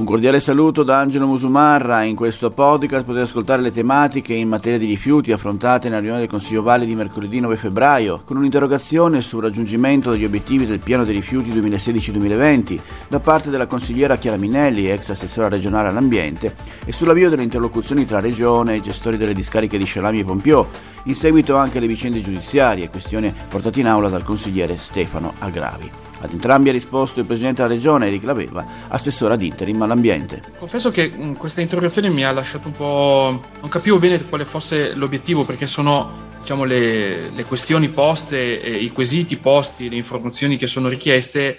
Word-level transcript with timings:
Un 0.00 0.06
cordiale 0.06 0.40
saluto 0.40 0.82
da 0.82 0.98
Angelo 0.98 1.26
Musumarra. 1.26 2.04
In 2.04 2.16
questo 2.16 2.50
podcast 2.50 3.04
potete 3.04 3.24
ascoltare 3.24 3.60
le 3.60 3.70
tematiche 3.70 4.32
in 4.32 4.48
materia 4.48 4.78
di 4.78 4.86
rifiuti 4.86 5.30
affrontate 5.30 5.88
nella 5.88 6.00
riunione 6.00 6.20
del 6.20 6.30
Consiglio 6.30 6.62
Valle 6.62 6.86
di 6.86 6.94
mercoledì 6.94 7.38
9 7.38 7.56
febbraio, 7.56 8.22
con 8.24 8.38
un'interrogazione 8.38 9.20
sul 9.20 9.42
raggiungimento 9.42 10.10
degli 10.10 10.24
obiettivi 10.24 10.64
del 10.64 10.78
piano 10.78 11.04
dei 11.04 11.12
rifiuti 11.12 11.50
2016-2020 11.50 12.80
da 13.08 13.20
parte 13.20 13.50
della 13.50 13.66
consigliera 13.66 14.16
Chiara 14.16 14.38
Minelli, 14.38 14.88
ex 14.88 15.10
assessora 15.10 15.48
regionale 15.48 15.90
all'ambiente, 15.90 16.56
e 16.86 16.92
sull'avvio 16.92 17.28
delle 17.28 17.42
interlocuzioni 17.42 18.06
tra 18.06 18.20
Regione 18.20 18.76
e 18.76 18.80
gestori 18.80 19.18
delle 19.18 19.34
discariche 19.34 19.76
di 19.76 19.84
Scialami 19.84 20.20
e 20.20 20.24
Pompiò, 20.24 20.66
in 21.04 21.14
seguito 21.14 21.56
anche 21.56 21.76
alle 21.76 21.86
vicende 21.86 22.22
giudiziarie, 22.22 22.88
questione 22.88 23.34
portata 23.50 23.78
in 23.78 23.86
aula 23.86 24.08
dal 24.08 24.24
consigliere 24.24 24.78
Stefano 24.78 25.34
Agravi. 25.40 26.09
Ad 26.20 26.32
entrambi 26.32 26.68
ha 26.68 26.72
risposto 26.72 27.20
il 27.20 27.26
Presidente 27.26 27.62
della 27.62 27.74
Regione, 27.74 28.06
Eric 28.06 28.24
Laveva, 28.24 28.66
assessore 28.88 29.34
ad 29.34 29.42
interim 29.42 29.80
all'ambiente. 29.82 30.42
Confesso 30.58 30.90
che 30.90 31.10
questa 31.36 31.60
interrogazione 31.60 32.08
mi 32.10 32.24
ha 32.24 32.32
lasciato 32.32 32.68
un 32.68 32.74
po'... 32.74 33.42
non 33.60 33.70
capivo 33.70 33.98
bene 33.98 34.22
quale 34.24 34.44
fosse 34.44 34.94
l'obiettivo 34.94 35.44
perché 35.44 35.66
sono 35.66 36.28
diciamo, 36.40 36.64
le, 36.64 37.30
le 37.30 37.44
questioni 37.44 37.88
poste, 37.88 38.38
i 38.38 38.90
quesiti 38.90 39.38
posti, 39.38 39.88
le 39.88 39.96
informazioni 39.96 40.56
che 40.56 40.66
sono 40.66 40.88
richieste, 40.88 41.58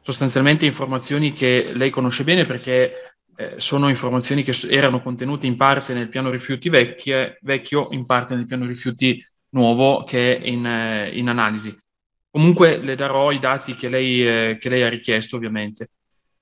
sostanzialmente 0.00 0.66
informazioni 0.66 1.32
che 1.32 1.70
lei 1.74 1.90
conosce 1.90 2.24
bene 2.24 2.46
perché 2.46 2.92
eh, 3.36 3.54
sono 3.56 3.88
informazioni 3.88 4.42
che 4.42 4.54
erano 4.68 5.00
contenute 5.00 5.46
in 5.46 5.56
parte 5.56 5.94
nel 5.94 6.08
piano 6.08 6.30
rifiuti 6.30 6.68
vecchie, 6.68 7.38
vecchio, 7.42 7.88
in 7.90 8.04
parte 8.06 8.34
nel 8.34 8.46
piano 8.46 8.66
rifiuti 8.66 9.24
nuovo 9.50 10.04
che 10.04 10.38
è 10.38 10.46
in, 10.46 10.66
eh, 10.66 11.10
in 11.14 11.28
analisi. 11.28 11.74
Comunque 12.30 12.78
le 12.78 12.94
darò 12.94 13.32
i 13.32 13.38
dati 13.38 13.74
che 13.74 13.88
lei, 13.88 14.26
eh, 14.26 14.56
che 14.58 14.68
lei 14.68 14.82
ha 14.82 14.88
richiesto, 14.88 15.36
ovviamente. 15.36 15.90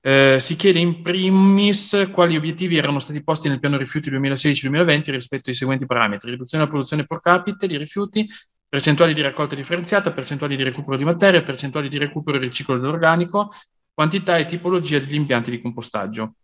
Eh, 0.00 0.36
si 0.40 0.54
chiede 0.54 0.78
in 0.78 1.02
primis 1.02 2.08
quali 2.12 2.36
obiettivi 2.36 2.76
erano 2.76 2.98
stati 3.00 3.22
posti 3.22 3.48
nel 3.48 3.58
piano 3.58 3.76
rifiuti 3.76 4.10
2016-2020 4.10 5.10
rispetto 5.10 5.50
ai 5.50 5.56
seguenti 5.56 5.86
parametri: 5.86 6.30
riduzione 6.30 6.64
della 6.64 6.74
produzione 6.74 7.06
pro 7.06 7.20
capite 7.20 7.66
di 7.66 7.76
rifiuti, 7.76 8.28
percentuali 8.68 9.14
di 9.14 9.22
raccolta 9.22 9.54
differenziata, 9.54 10.12
percentuali 10.12 10.56
di 10.56 10.62
recupero 10.62 10.96
di 10.96 11.04
materia, 11.04 11.42
percentuali 11.42 11.88
di 11.88 11.98
recupero 11.98 12.36
e 12.36 12.40
riciclo 12.40 12.78
dell'organico, 12.78 13.52
quantità 13.92 14.36
e 14.36 14.44
tipologia 14.44 14.98
degli 14.98 15.14
impianti 15.14 15.50
di 15.50 15.60
compostaggio. 15.60 16.34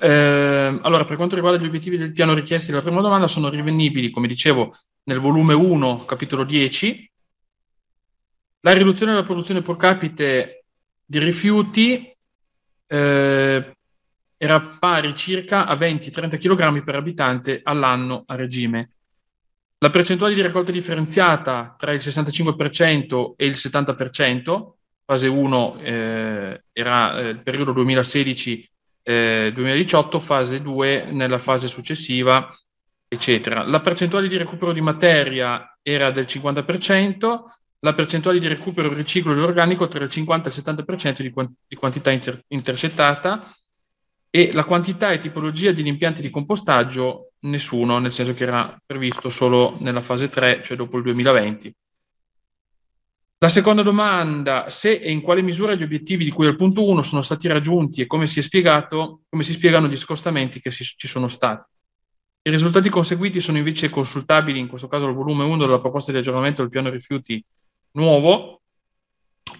Eh, 0.00 0.78
allora, 0.82 1.04
per 1.04 1.16
quanto 1.16 1.34
riguarda 1.34 1.62
gli 1.62 1.66
obiettivi 1.66 1.96
del 1.96 2.12
piano 2.12 2.34
richiesti 2.34 2.70
dalla 2.70 2.82
prima 2.82 3.00
domanda, 3.00 3.26
sono 3.26 3.48
rinvenibili, 3.48 4.10
come 4.10 4.28
dicevo, 4.28 4.72
nel 5.04 5.18
volume 5.18 5.54
1, 5.54 6.04
capitolo 6.04 6.44
10, 6.44 7.11
la 8.64 8.72
riduzione 8.72 9.12
della 9.12 9.24
produzione 9.24 9.62
pro 9.62 9.76
capite 9.76 10.64
di 11.04 11.18
rifiuti 11.18 12.10
eh, 12.86 13.76
era 14.36 14.60
pari 14.60 15.16
circa 15.16 15.66
a 15.66 15.74
20-30 15.74 16.38
kg 16.38 16.82
per 16.82 16.96
abitante 16.96 17.60
all'anno 17.62 18.24
a 18.26 18.34
regime. 18.34 18.90
La 19.78 19.88
percentuale 19.90 20.34
di 20.34 20.42
raccolta 20.42 20.70
differenziata 20.70 21.74
tra 21.76 21.92
il 21.92 22.00
65% 22.00 23.32
e 23.36 23.46
il 23.46 23.52
70%, 23.52 24.72
fase 25.04 25.26
1 25.26 25.78
eh, 25.80 26.62
era 26.72 27.18
eh, 27.18 27.36
periodo 27.38 27.72
2016-2018, 27.72 30.20
fase 30.20 30.62
2 30.62 31.08
nella 31.10 31.38
fase 31.38 31.66
successiva, 31.66 32.56
eccetera. 33.08 33.64
La 33.64 33.80
percentuale 33.80 34.28
di 34.28 34.36
recupero 34.36 34.72
di 34.72 34.80
materia 34.80 35.76
era 35.82 36.12
del 36.12 36.26
50%, 36.28 37.40
la 37.84 37.94
percentuale 37.94 38.38
di 38.38 38.46
recupero 38.46 38.90
e 38.90 38.94
riciclo 38.94 39.34
dell'organico 39.34 39.88
tra 39.88 40.02
il 40.02 40.10
50 40.10 40.48
e 40.48 40.52
il 40.52 40.62
70% 40.62 41.20
di, 41.20 41.30
quant- 41.30 41.52
di 41.66 41.76
quantità 41.76 42.10
inter- 42.10 42.44
intercettata 42.48 43.52
e 44.30 44.50
la 44.52 44.64
quantità 44.64 45.10
e 45.10 45.18
tipologia 45.18 45.72
degli 45.72 45.88
impianti 45.88 46.22
di 46.22 46.30
compostaggio 46.30 47.32
nessuno, 47.40 47.98
nel 47.98 48.12
senso 48.12 48.34
che 48.34 48.44
era 48.44 48.80
previsto 48.86 49.28
solo 49.28 49.76
nella 49.80 50.00
fase 50.00 50.28
3, 50.28 50.62
cioè 50.64 50.76
dopo 50.76 50.96
il 50.96 51.02
2020. 51.02 51.74
La 53.38 53.48
seconda 53.48 53.82
domanda, 53.82 54.70
se 54.70 54.92
e 54.92 55.10
in 55.10 55.20
quale 55.20 55.42
misura 55.42 55.74
gli 55.74 55.82
obiettivi 55.82 56.22
di 56.22 56.30
cui 56.30 56.46
al 56.46 56.54
punto 56.54 56.88
1 56.88 57.02
sono 57.02 57.20
stati 57.20 57.48
raggiunti 57.48 58.00
e 58.00 58.06
come 58.06 58.28
si, 58.28 58.38
è 58.38 58.42
spiegato, 58.42 59.22
come 59.28 59.42
si 59.42 59.52
spiegano 59.52 59.88
gli 59.88 59.96
scostamenti 59.96 60.60
che 60.60 60.70
si, 60.70 60.84
ci 60.84 61.08
sono 61.08 61.26
stati. 61.26 61.68
I 62.42 62.50
risultati 62.50 62.88
conseguiti 62.88 63.40
sono 63.40 63.58
invece 63.58 63.90
consultabili, 63.90 64.60
in 64.60 64.68
questo 64.68 64.86
caso 64.86 65.06
al 65.06 65.14
volume 65.14 65.42
1 65.42 65.66
della 65.66 65.80
proposta 65.80 66.12
di 66.12 66.18
aggiornamento 66.18 66.62
del 66.62 66.70
piano 66.70 66.88
rifiuti 66.88 67.44
nuovo, 67.92 68.62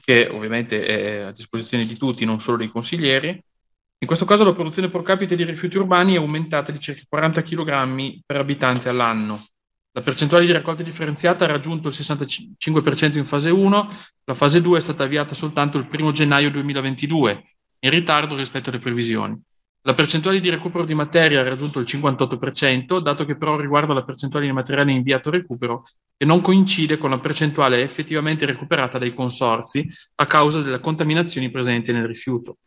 che 0.04 0.28
ovviamente 0.30 0.84
è 0.84 1.18
a 1.20 1.32
disposizione 1.32 1.86
di 1.86 1.96
tutti, 1.96 2.24
non 2.24 2.40
solo 2.40 2.58
dei 2.58 2.68
consiglieri. 2.68 3.28
In 3.28 4.06
questo 4.06 4.24
caso 4.24 4.44
la 4.44 4.52
produzione 4.52 4.88
pro 4.88 5.02
capite 5.02 5.36
di 5.36 5.44
rifiuti 5.44 5.78
urbani 5.78 6.14
è 6.14 6.18
aumentata 6.18 6.72
di 6.72 6.80
circa 6.80 7.02
40 7.08 7.42
kg 7.42 8.20
per 8.26 8.36
abitante 8.36 8.88
all'anno. 8.88 9.44
La 9.92 10.00
percentuale 10.00 10.46
di 10.46 10.52
raccolta 10.52 10.82
differenziata 10.82 11.44
ha 11.44 11.48
raggiunto 11.48 11.88
il 11.88 11.94
65% 11.94 13.18
in 13.18 13.26
fase 13.26 13.50
1, 13.50 13.90
la 14.24 14.34
fase 14.34 14.60
2 14.60 14.78
è 14.78 14.80
stata 14.80 15.04
avviata 15.04 15.34
soltanto 15.34 15.78
il 15.78 15.86
1 15.90 16.12
gennaio 16.12 16.50
2022, 16.50 17.44
in 17.80 17.90
ritardo 17.90 18.34
rispetto 18.34 18.70
alle 18.70 18.78
previsioni. 18.78 19.40
La 19.84 19.94
percentuale 19.94 20.38
di 20.38 20.48
recupero 20.48 20.84
di 20.84 20.94
materia 20.94 21.40
ha 21.40 21.42
raggiunto 21.42 21.80
il 21.80 21.86
58%, 21.88 23.00
dato 23.00 23.24
che 23.24 23.36
però 23.36 23.56
riguarda 23.56 23.92
la 23.92 24.04
percentuale 24.04 24.46
di 24.46 24.52
materiale 24.52 24.92
inviato 24.92 25.28
a 25.28 25.32
recupero 25.32 25.88
e 26.16 26.24
non 26.24 26.40
coincide 26.40 26.98
con 26.98 27.10
la 27.10 27.18
percentuale 27.18 27.82
effettivamente 27.82 28.46
recuperata 28.46 28.98
dai 28.98 29.12
consorzi 29.12 29.88
a 30.16 30.26
causa 30.26 30.62
delle 30.62 30.78
contaminazioni 30.78 31.50
presenti 31.50 31.90
nel 31.90 32.06
rifiuto. 32.06 32.58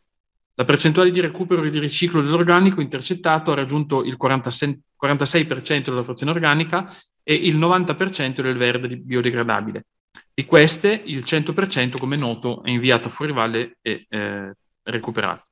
La 0.56 0.64
percentuale 0.64 1.10
di 1.10 1.20
recupero 1.20 1.62
e 1.62 1.70
di 1.70 1.78
riciclo 1.78 2.20
dell'organico 2.20 2.82
intercettato 2.82 3.50
ha 3.50 3.54
raggiunto 3.54 4.04
il 4.04 4.18
46% 4.18 5.84
della 5.84 6.04
frazione 6.04 6.32
organica 6.32 6.94
e 7.22 7.34
il 7.34 7.56
90% 7.56 8.42
del 8.42 8.58
verde 8.58 8.94
biodegradabile. 8.94 9.86
Di 10.34 10.44
queste, 10.44 11.02
il 11.06 11.24
100%, 11.26 11.96
come 11.96 12.16
noto, 12.16 12.62
è 12.62 12.68
inviato 12.68 13.08
fuori 13.08 13.32
valle 13.32 13.78
e 13.80 14.04
eh, 14.06 14.52
recuperato. 14.82 15.45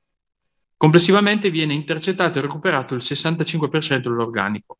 Complessivamente 0.77 1.49
viene 1.49 1.73
intercettato 1.73 2.37
e 2.37 2.41
recuperato 2.41 2.95
il 2.95 3.01
65% 3.01 3.97
dell'organico. 3.97 4.77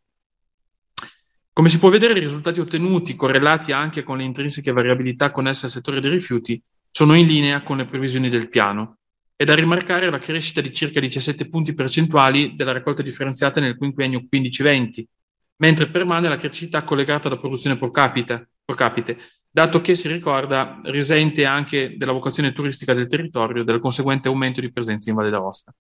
Come 1.54 1.70
si 1.70 1.80
può 1.80 1.90
vedere, 1.90 2.18
i 2.18 2.20
risultati 2.20 2.60
ottenuti, 2.60 3.16
correlati 3.16 3.72
anche 3.72 4.04
con 4.04 4.18
le 4.18 4.26
intrinseche 4.26 4.74
variabilità 4.74 5.32
connesse 5.32 5.66
al 5.66 5.72
settore 5.72 6.02
dei 6.02 6.12
rifiuti, 6.12 6.62
sono 6.92 7.14
in 7.14 7.28
linea 7.28 7.64
con 7.64 7.78
le 7.78 7.86
previsioni 7.86 8.30
del 8.30 8.50
piano. 8.50 8.98
È 9.38 9.46
da 9.46 9.56
rimarcare 9.56 10.10
la 10.10 10.20
crescita 10.20 10.60
di 10.60 10.74
circa 10.74 11.00
17 11.00 11.48
punti 11.48 11.74
percentuali 11.74 12.56
della 12.56 12.74
raccolta 12.74 13.02
differenziata 13.02 13.62
nel 13.62 13.78
quinquennio 13.78 14.26
15-20, 14.30 15.04
mentre 15.58 15.88
permane 15.88 16.28
la 16.28 16.36
crescita 16.36 16.84
collegata 16.84 17.30
alla 17.30 17.38
produzione 17.38 17.78
pro 17.78 17.90
capite, 17.90 18.50
pro 18.66 18.76
capite, 18.76 19.18
dato 19.56 19.80
che 19.80 19.96
si 19.96 20.10
ricorda 20.10 20.82
risente 20.84 21.46
anche 21.46 21.96
della 21.96 22.12
vocazione 22.12 22.52
turistica 22.52 22.94
del 22.94 23.08
territorio 23.08 23.62
e 23.62 23.64
del 23.64 23.80
conseguente 23.80 24.28
aumento 24.28 24.60
di 24.60 24.70
presenza 24.70 25.10
in 25.10 25.16
Valle 25.16 25.30
d'Aosta. 25.30 25.74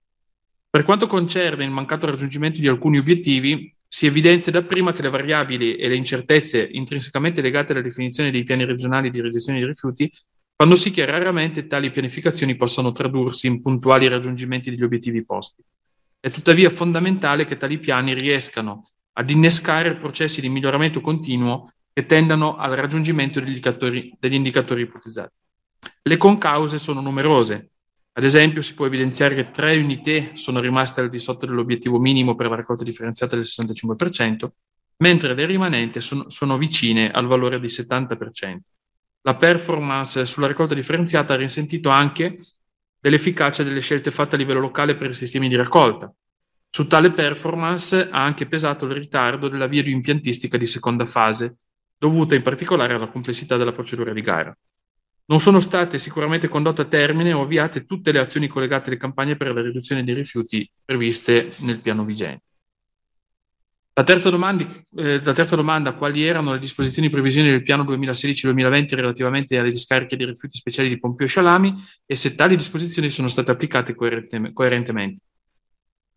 Per 0.69 0.85
quanto 0.85 1.07
concerne 1.07 1.65
il 1.65 1.71
mancato 1.71 2.05
raggiungimento 2.05 2.61
di 2.61 2.69
alcuni 2.69 2.99
obiettivi, 2.99 3.75
si 3.85 4.05
evidenzia 4.05 4.49
dapprima 4.53 4.93
che 4.93 5.01
le 5.01 5.09
variabili 5.09 5.75
e 5.75 5.89
le 5.89 5.97
incertezze 5.97 6.65
intrinsecamente 6.71 7.41
legate 7.41 7.73
alla 7.73 7.81
definizione 7.81 8.31
dei 8.31 8.45
piani 8.45 8.63
regionali 8.63 9.11
di 9.11 9.21
gestione 9.29 9.59
dei 9.59 9.67
rifiuti 9.67 10.09
fanno 10.55 10.75
sì 10.75 10.91
che 10.91 11.03
raramente 11.03 11.67
tali 11.67 11.91
pianificazioni 11.91 12.55
possano 12.55 12.93
tradursi 12.93 13.47
in 13.47 13.61
puntuali 13.61 14.07
raggiungimenti 14.07 14.69
degli 14.69 14.83
obiettivi 14.83 15.25
posti. 15.25 15.61
È 16.17 16.29
tuttavia 16.29 16.69
fondamentale 16.69 17.43
che 17.43 17.57
tali 17.57 17.77
piani 17.77 18.13
riescano 18.13 18.87
ad 19.17 19.29
innescare 19.29 19.97
processi 19.97 20.39
di 20.39 20.47
miglioramento 20.47 21.01
continuo 21.01 21.71
che 21.95 22.05
tendano 22.05 22.57
al 22.57 22.75
raggiungimento 22.75 23.39
degli 23.39 23.47
indicatori, 23.47 24.13
degli 24.19 24.33
indicatori 24.33 24.81
ipotizzati. 24.81 25.31
Le 26.01 26.17
concause 26.17 26.77
sono 26.77 26.99
numerose, 26.99 27.69
ad 28.17 28.25
esempio, 28.25 28.61
si 28.61 28.73
può 28.73 28.85
evidenziare 28.85 29.33
che 29.33 29.51
tre 29.51 29.77
unità 29.77 30.31
sono 30.33 30.59
rimaste 30.59 30.99
al 30.99 31.09
di 31.09 31.19
sotto 31.19 31.45
dell'obiettivo 31.45 31.97
minimo 31.97 32.35
per 32.35 32.49
la 32.49 32.57
raccolta 32.57 32.83
differenziata 32.83 33.35
del 33.35 33.45
65%, 33.45 34.49
mentre 34.97 35.33
le 35.33 35.45
rimanenti 35.45 36.01
sono, 36.01 36.29
sono 36.29 36.57
vicine 36.57 37.11
al 37.11 37.27
valore 37.27 37.61
di 37.61 37.67
70%. 37.67 38.57
La 39.21 39.35
performance 39.37 40.25
sulla 40.25 40.47
raccolta 40.47 40.73
differenziata 40.73 41.33
ha 41.33 41.37
risentito 41.37 41.89
anche 41.89 42.39
dell'efficacia 42.99 43.63
delle 43.63 43.79
scelte 43.79 44.11
fatte 44.11 44.35
a 44.35 44.37
livello 44.37 44.59
locale 44.59 44.95
per 44.95 45.11
i 45.11 45.13
sistemi 45.13 45.47
di 45.47 45.55
raccolta. 45.55 46.13
Su 46.69 46.87
tale 46.87 47.11
performance 47.13 48.09
ha 48.09 48.21
anche 48.21 48.47
pesato 48.47 48.85
il 48.85 48.93
ritardo 48.93 49.47
della 49.47 49.67
via 49.67 49.81
di 49.81 49.91
impiantistica 49.91 50.57
di 50.57 50.65
seconda 50.65 51.05
fase, 51.05 51.57
dovuta 51.97 52.35
in 52.35 52.41
particolare 52.41 52.93
alla 52.93 53.07
complessità 53.07 53.57
della 53.57 53.71
procedura 53.71 54.13
di 54.13 54.21
gara. 54.21 54.55
Non 55.27 55.39
sono 55.39 55.59
state 55.59 55.97
sicuramente 55.97 56.47
condotte 56.47 56.83
a 56.83 56.85
termine 56.85 57.33
o 57.33 57.41
avviate 57.41 57.85
tutte 57.85 58.11
le 58.11 58.19
azioni 58.19 58.47
collegate 58.47 58.89
alle 58.89 58.99
campagne 58.99 59.35
per 59.35 59.53
la 59.53 59.61
riduzione 59.61 60.03
dei 60.03 60.13
rifiuti 60.13 60.69
previste 60.83 61.53
nel 61.59 61.79
piano 61.79 62.05
vigente. 62.05 62.43
La 63.97 64.03
terza, 64.03 64.29
domanda, 64.29 64.65
eh, 64.97 65.21
la 65.23 65.31
terza 65.33 65.55
domanda, 65.55 65.93
quali 65.93 66.25
erano 66.25 66.51
le 66.51 66.59
disposizioni 66.59 67.09
previsioni 67.09 67.49
del 67.49 67.61
piano 67.61 67.83
2016-2020 67.85 68.93
relativamente 68.93 69.57
alle 69.57 69.71
discariche 69.71 70.17
di 70.17 70.25
rifiuti 70.25 70.57
speciali 70.57 70.89
di 70.89 70.99
Pompio 70.99 71.25
Scialami 71.25 71.73
e 72.05 72.15
se 72.17 72.35
tali 72.35 72.57
disposizioni 72.57 73.09
sono 73.09 73.29
state 73.29 73.51
applicate 73.51 73.95
coerentemente. 73.95 75.21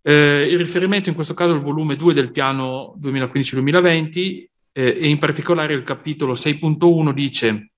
Eh, 0.03 0.49
il 0.51 0.59
riferimento 0.59 1.09
in 1.09 1.15
questo 1.15 1.35
caso 1.35 1.53
al 1.53 1.61
volume 1.61 1.95
2 1.95 2.15
del 2.15 2.33
piano 2.33 2.99
2015-2020 3.01 4.47
eh, 4.79 4.97
e 5.01 5.09
in 5.09 5.19
particolare 5.19 5.75
il 5.75 5.83
capitolo 5.83 6.35
6.1 6.35 7.13
dice 7.13 7.71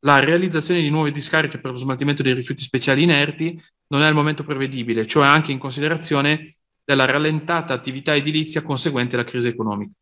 la 0.00 0.18
realizzazione 0.18 0.82
di 0.82 0.90
nuove 0.90 1.12
discariche 1.12 1.58
per 1.58 1.70
lo 1.70 1.76
smaltimento 1.76 2.24
dei 2.24 2.34
rifiuti 2.34 2.64
speciali 2.64 3.04
inerti 3.04 3.62
non 3.86 4.02
è 4.02 4.06
al 4.06 4.14
momento 4.14 4.42
prevedibile, 4.42 5.06
cioè 5.06 5.26
anche 5.26 5.52
in 5.52 5.58
considerazione 5.58 6.56
della 6.84 7.04
rallentata 7.04 7.72
attività 7.72 8.14
edilizia 8.14 8.62
conseguente 8.62 9.14
alla 9.14 9.24
crisi 9.24 9.46
economica. 9.48 9.92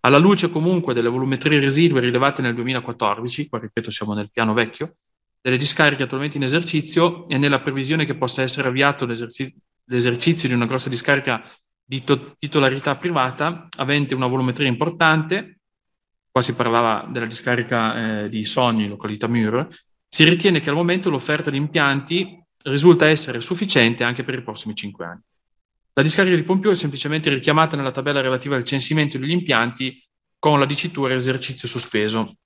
Alla 0.00 0.18
luce 0.18 0.50
comunque 0.50 0.94
delle 0.94 1.08
volumetrie 1.08 1.58
residue 1.58 2.00
rilevate 2.00 2.42
nel 2.42 2.54
2014, 2.54 3.48
qua 3.48 3.58
ripeto 3.58 3.90
siamo 3.90 4.12
nel 4.14 4.30
piano 4.30 4.52
vecchio, 4.52 4.96
delle 5.40 5.56
discariche 5.56 6.02
attualmente 6.02 6.36
in 6.36 6.42
esercizio 6.42 7.26
e 7.28 7.38
nella 7.38 7.60
previsione 7.60 8.04
che 8.04 8.14
possa 8.14 8.42
essere 8.42 8.68
avviato 8.68 9.06
l'esercizio, 9.06 9.58
l'esercizio 9.86 10.48
di 10.48 10.54
una 10.54 10.66
grossa 10.66 10.90
discarica 10.90 11.42
di 11.90 12.04
to- 12.04 12.36
titolarità 12.38 12.94
privata 12.94 13.68
avente 13.78 14.14
una 14.14 14.28
volumetria 14.28 14.68
importante, 14.68 15.58
qua 16.30 16.40
si 16.40 16.54
parlava 16.54 17.08
della 17.10 17.26
discarica 17.26 18.22
eh, 18.22 18.28
di 18.28 18.44
Sogni, 18.44 18.86
località 18.86 19.26
Mur, 19.26 19.66
si 20.06 20.22
ritiene 20.22 20.60
che 20.60 20.70
al 20.70 20.76
momento 20.76 21.10
l'offerta 21.10 21.50
di 21.50 21.56
impianti 21.56 22.40
risulta 22.62 23.08
essere 23.08 23.40
sufficiente 23.40 24.04
anche 24.04 24.22
per 24.22 24.34
i 24.34 24.42
prossimi 24.42 24.76
cinque 24.76 25.04
anni. 25.04 25.20
La 25.94 26.04
discarica 26.04 26.36
di 26.36 26.44
Pompio 26.44 26.70
è 26.70 26.76
semplicemente 26.76 27.28
richiamata 27.28 27.76
nella 27.76 27.90
tabella 27.90 28.20
relativa 28.20 28.54
al 28.54 28.64
censimento 28.64 29.18
degli 29.18 29.32
impianti 29.32 30.00
con 30.38 30.60
la 30.60 30.66
dicitura 30.66 31.12
esercizio 31.12 31.66
sospeso. 31.66 32.36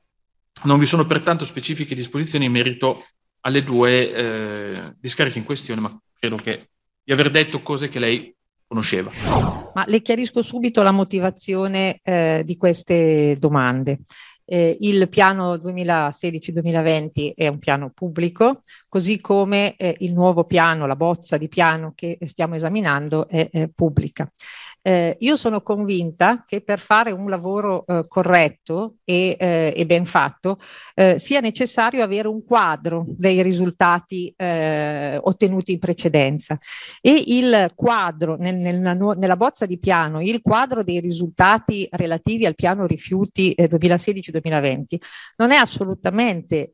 Non 0.63 0.79
vi 0.79 0.87
sono 0.87 1.05
pertanto 1.05 1.45
specifiche 1.45 1.95
disposizioni 1.95 2.47
in 2.47 2.53
merito 2.53 3.05
alle 3.41 3.63
due 3.63 4.11
eh, 4.11 4.95
discariche 4.99 5.37
in 5.37 5.45
questione, 5.45 5.83
ma 5.83 5.95
credo 6.19 6.37
che 6.37 6.69
di 7.05 7.13
aver 7.13 7.29
detto 7.29 7.61
cose 7.61 7.89
che 7.89 7.99
lei 7.99 8.35
conosceva. 8.75 9.11
Ma 9.73 9.85
le 9.87 10.03
chiarisco 10.03 10.43
subito 10.43 10.83
la 10.83 10.91
motivazione 10.91 12.01
eh, 12.03 12.43
di 12.45 12.57
queste 12.57 13.37
domande. 13.39 14.01
Eh, 14.47 14.77
il 14.81 15.09
piano 15.09 15.55
2016-2020 15.55 17.33
è 17.35 17.47
un 17.47 17.59
piano 17.59 17.91
pubblico, 17.95 18.63
così 18.89 19.21
come 19.21 19.75
eh, 19.77 19.97
il 20.01 20.13
nuovo 20.13 20.45
piano, 20.45 20.87
la 20.87 20.97
bozza 20.97 21.39
di 21.39 21.49
piano 21.49 21.93
che 21.95 22.19
stiamo 22.25 22.57
esaminando 22.57 23.27
è, 23.27 23.49
è 23.51 23.71
pubblica. 23.75 24.31
Eh, 24.87 25.17
io 25.21 25.39
sono 25.39 25.63
convinta 25.63 26.45
che 26.47 26.61
per 26.61 26.79
fare 26.79 27.11
un 27.11 27.31
lavoro 27.31 27.87
eh, 27.87 28.05
corretto 28.07 28.97
e, 29.03 29.35
eh, 29.41 29.73
e, 29.75 29.87
ben 29.87 30.05
fatto 30.05 30.59
eh, 30.95 31.19
sia 31.19 31.41
necessario 31.41 32.05
avere 32.05 32.29
un 32.29 32.45
quadro 32.45 33.07
dei 33.09 33.43
risultati 33.43 34.35
eh, 34.37 35.19
ottenuti 35.23 35.73
in 35.73 35.79
precedenza. 35.79 36.59
E 37.01 37.23
il 37.29 37.73
quadro 37.75 38.37
nel, 38.37 38.57
nel, 38.57 38.79
nella 38.79 39.37
bozza 39.39 39.65
di 39.65 39.79
piano, 39.79 40.21
il 40.21 40.43
quadro 40.43 40.85
dei 40.85 41.01
risultati 41.01 41.89
relativi 41.91 42.45
al 42.45 42.55
piano 42.55 42.85
rifiuti 42.85 43.55
2016-2020 43.57 44.85
eh, 44.91 44.99
non 45.37 45.51
è 45.51 45.57
assolutamente 45.57 46.73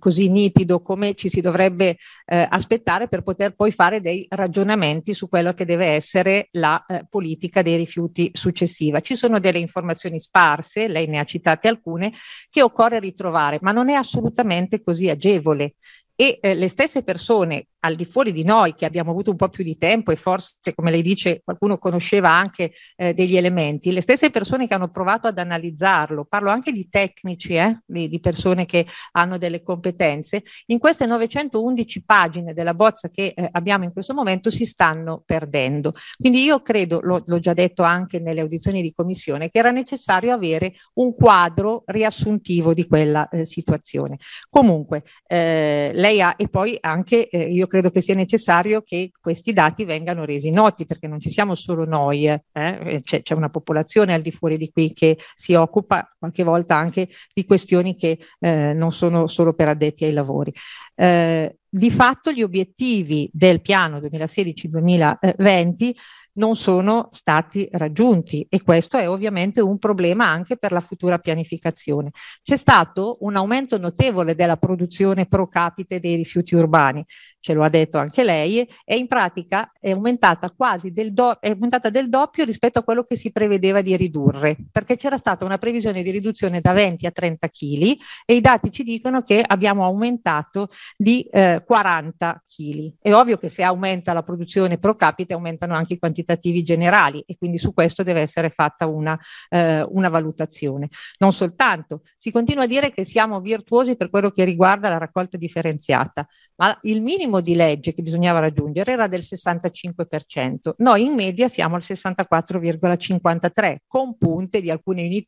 così 0.00 0.28
nitido 0.28 0.80
come 0.80 1.14
ci 1.14 1.28
si 1.28 1.40
dovrebbe 1.40 1.98
aspettare 2.26 3.08
per 3.08 3.22
poter 3.22 3.54
poi 3.54 3.70
fare 3.70 4.00
dei 4.00 4.26
ragionamenti 4.28 5.14
su 5.14 5.28
quello 5.28 5.52
che 5.52 5.64
deve 5.64 5.86
essere 5.86 6.48
la 6.52 6.84
politica 7.08 7.43
politica 7.44 7.62
dei 7.62 7.76
rifiuti 7.76 8.30
successiva. 8.32 9.00
Ci 9.00 9.16
sono 9.16 9.38
delle 9.38 9.58
informazioni 9.58 10.18
sparse, 10.20 10.88
lei 10.88 11.06
ne 11.06 11.18
ha 11.18 11.24
citate 11.24 11.68
alcune, 11.68 12.12
che 12.48 12.62
occorre 12.62 12.98
ritrovare, 12.98 13.58
ma 13.60 13.72
non 13.72 13.90
è 13.90 13.94
assolutamente 13.94 14.80
così 14.80 15.08
agevole 15.08 15.74
e 16.16 16.38
eh, 16.40 16.54
le 16.54 16.68
stesse 16.68 17.02
persone 17.02 17.66
al 17.84 17.96
di 17.96 18.06
fuori 18.06 18.32
di 18.32 18.44
noi 18.44 18.74
che 18.74 18.86
abbiamo 18.86 19.10
avuto 19.10 19.30
un 19.30 19.36
po' 19.36 19.50
più 19.50 19.62
di 19.62 19.76
tempo 19.76 20.10
e 20.10 20.16
forse, 20.16 20.56
come 20.74 20.90
lei 20.90 21.02
dice, 21.02 21.42
qualcuno 21.44 21.76
conosceva 21.76 22.30
anche 22.30 22.72
eh, 22.96 23.12
degli 23.12 23.36
elementi, 23.36 23.92
le 23.92 24.00
stesse 24.00 24.30
persone 24.30 24.66
che 24.66 24.74
hanno 24.74 24.90
provato 24.90 25.26
ad 25.26 25.38
analizzarlo, 25.38 26.24
parlo 26.24 26.50
anche 26.50 26.72
di 26.72 26.88
tecnici, 26.88 27.54
eh, 27.54 27.80
di, 27.84 28.08
di, 28.08 28.20
persone 28.20 28.64
che 28.64 28.86
hanno 29.12 29.36
delle 29.36 29.62
competenze, 29.62 30.42
in 30.66 30.78
queste 30.78 31.04
911 31.04 32.04
pagine 32.04 32.54
della 32.54 32.72
bozza 32.72 33.10
che 33.10 33.34
eh, 33.36 33.48
abbiamo 33.52 33.84
in 33.84 33.92
questo 33.92 34.14
momento 34.14 34.48
si 34.48 34.64
stanno 34.64 35.22
perdendo. 35.24 35.92
Quindi 36.16 36.42
io 36.42 36.62
credo, 36.62 37.00
lo, 37.02 37.22
l'ho 37.26 37.38
già 37.38 37.52
detto 37.52 37.82
anche 37.82 38.18
nelle 38.18 38.40
audizioni 38.40 38.80
di 38.80 38.94
commissione, 38.94 39.50
che 39.50 39.58
era 39.58 39.70
necessario 39.70 40.32
avere 40.32 40.72
un 40.94 41.14
quadro 41.14 41.82
riassuntivo 41.84 42.72
di 42.72 42.86
quella 42.86 43.28
eh, 43.28 43.44
situazione. 43.44 44.16
Comunque, 44.48 45.04
eh, 45.26 45.90
lei 45.92 46.22
ha, 46.22 46.34
e 46.38 46.48
poi 46.48 46.78
anche 46.80 47.28
eh, 47.28 47.50
io 47.50 47.66
credo 47.66 47.73
che 47.80 48.00
sia 48.00 48.14
necessario 48.14 48.82
che 48.82 49.10
questi 49.20 49.52
dati 49.52 49.84
vengano 49.84 50.24
resi 50.24 50.50
noti, 50.50 50.86
perché 50.86 51.06
non 51.06 51.20
ci 51.20 51.30
siamo 51.30 51.54
solo 51.54 51.84
noi, 51.84 52.28
eh, 52.28 52.44
eh? 52.52 53.00
c'è, 53.02 53.22
c'è, 53.22 53.34
una 53.34 53.50
popolazione 53.50 54.14
al 54.14 54.22
di 54.22 54.32
fuori 54.32 54.56
di 54.56 54.70
qui 54.70 54.92
che 54.92 55.18
si 55.34 55.54
occupa 55.54 56.14
qualche 56.18 56.42
volta 56.42 56.76
anche 56.76 57.08
di 57.32 57.44
questioni 57.44 57.96
che 57.96 58.18
eh, 58.38 58.72
non 58.72 58.92
sono 58.92 59.26
solo 59.26 59.54
per 59.54 59.68
addetti 59.68 60.04
ai 60.04 60.12
lavori. 60.12 60.52
Eh, 60.94 61.56
di 61.68 61.90
fatto 61.90 62.30
gli 62.30 62.42
obiettivi 62.42 63.28
del 63.32 63.60
piano 63.60 63.98
2016-2020 63.98 65.92
non 66.34 66.56
sono 66.56 67.08
stati 67.12 67.68
raggiunti 67.72 68.46
e 68.48 68.62
questo 68.62 68.96
è 68.96 69.08
ovviamente 69.08 69.60
un 69.60 69.78
problema 69.78 70.26
anche 70.26 70.56
per 70.56 70.72
la 70.72 70.80
futura 70.80 71.18
pianificazione. 71.18 72.10
C'è 72.42 72.56
stato 72.56 73.18
un 73.20 73.36
aumento 73.36 73.78
notevole 73.78 74.34
della 74.34 74.56
produzione 74.56 75.26
pro 75.26 75.48
capite 75.48 76.00
dei 76.00 76.16
rifiuti 76.16 76.54
urbani, 76.54 77.04
ce 77.40 77.52
lo 77.52 77.62
ha 77.62 77.68
detto 77.68 77.98
anche 77.98 78.24
lei, 78.24 78.66
e 78.84 78.96
in 78.96 79.06
pratica 79.06 79.70
è 79.78 79.90
aumentata 79.90 80.50
quasi 80.50 80.92
del, 80.92 81.12
do- 81.12 81.38
è 81.40 81.50
aumentata 81.50 81.90
del 81.90 82.08
doppio 82.08 82.44
rispetto 82.44 82.78
a 82.78 82.82
quello 82.82 83.04
che 83.04 83.16
si 83.16 83.30
prevedeva 83.30 83.80
di 83.80 83.96
ridurre, 83.96 84.56
perché 84.70 84.96
c'era 84.96 85.16
stata 85.16 85.44
una 85.44 85.58
previsione 85.58 86.02
di 86.02 86.10
riduzione 86.10 86.60
da 86.60 86.72
20 86.72 87.06
a 87.06 87.10
30 87.10 87.48
kg 87.48 87.96
e 88.24 88.34
i 88.34 88.40
dati 88.40 88.72
ci 88.72 88.82
dicono 88.82 89.22
che 89.22 89.42
abbiamo 89.46 89.84
aumentato 89.84 90.68
di 90.96 91.22
eh, 91.30 91.62
40 91.64 92.44
kg. 92.48 92.92
È 93.00 93.12
ovvio 93.12 93.36
che 93.36 93.48
se 93.48 93.62
aumenta 93.62 94.12
la 94.12 94.22
produzione 94.22 94.78
pro 94.78 94.94
capite 94.94 95.34
aumentano 95.34 95.74
anche 95.74 95.94
i 95.94 95.98
quantitativi 95.98 96.23
quantitativi 96.24 96.62
generali 96.62 97.22
e 97.26 97.36
quindi 97.36 97.58
su 97.58 97.74
questo 97.74 98.02
deve 98.02 98.22
essere 98.22 98.48
fatta 98.48 98.86
una, 98.86 99.18
eh, 99.50 99.82
una 99.82 100.08
valutazione. 100.08 100.88
Non 101.18 101.32
soltanto, 101.32 102.02
si 102.16 102.30
continua 102.30 102.64
a 102.64 102.66
dire 102.66 102.90
che 102.90 103.04
siamo 103.04 103.40
virtuosi 103.40 103.96
per 103.96 104.08
quello 104.10 104.30
che 104.30 104.44
riguarda 104.44 104.88
la 104.88 104.98
raccolta 104.98 105.36
differenziata, 105.36 106.26
ma 106.56 106.76
il 106.82 107.02
minimo 107.02 107.40
di 107.40 107.54
legge 107.54 107.92
che 107.94 108.02
bisognava 108.02 108.40
raggiungere 108.40 108.92
era 108.92 109.06
del 109.06 109.20
65%. 109.20 110.74
Noi 110.78 111.04
in 111.04 111.14
media 111.14 111.48
siamo 111.48 111.76
al 111.76 111.82
64,53%, 111.84 113.76
con 113.86 114.16
punte 114.16 114.60
di 114.60 114.70
alcune 114.70 115.04
unità 115.04 115.22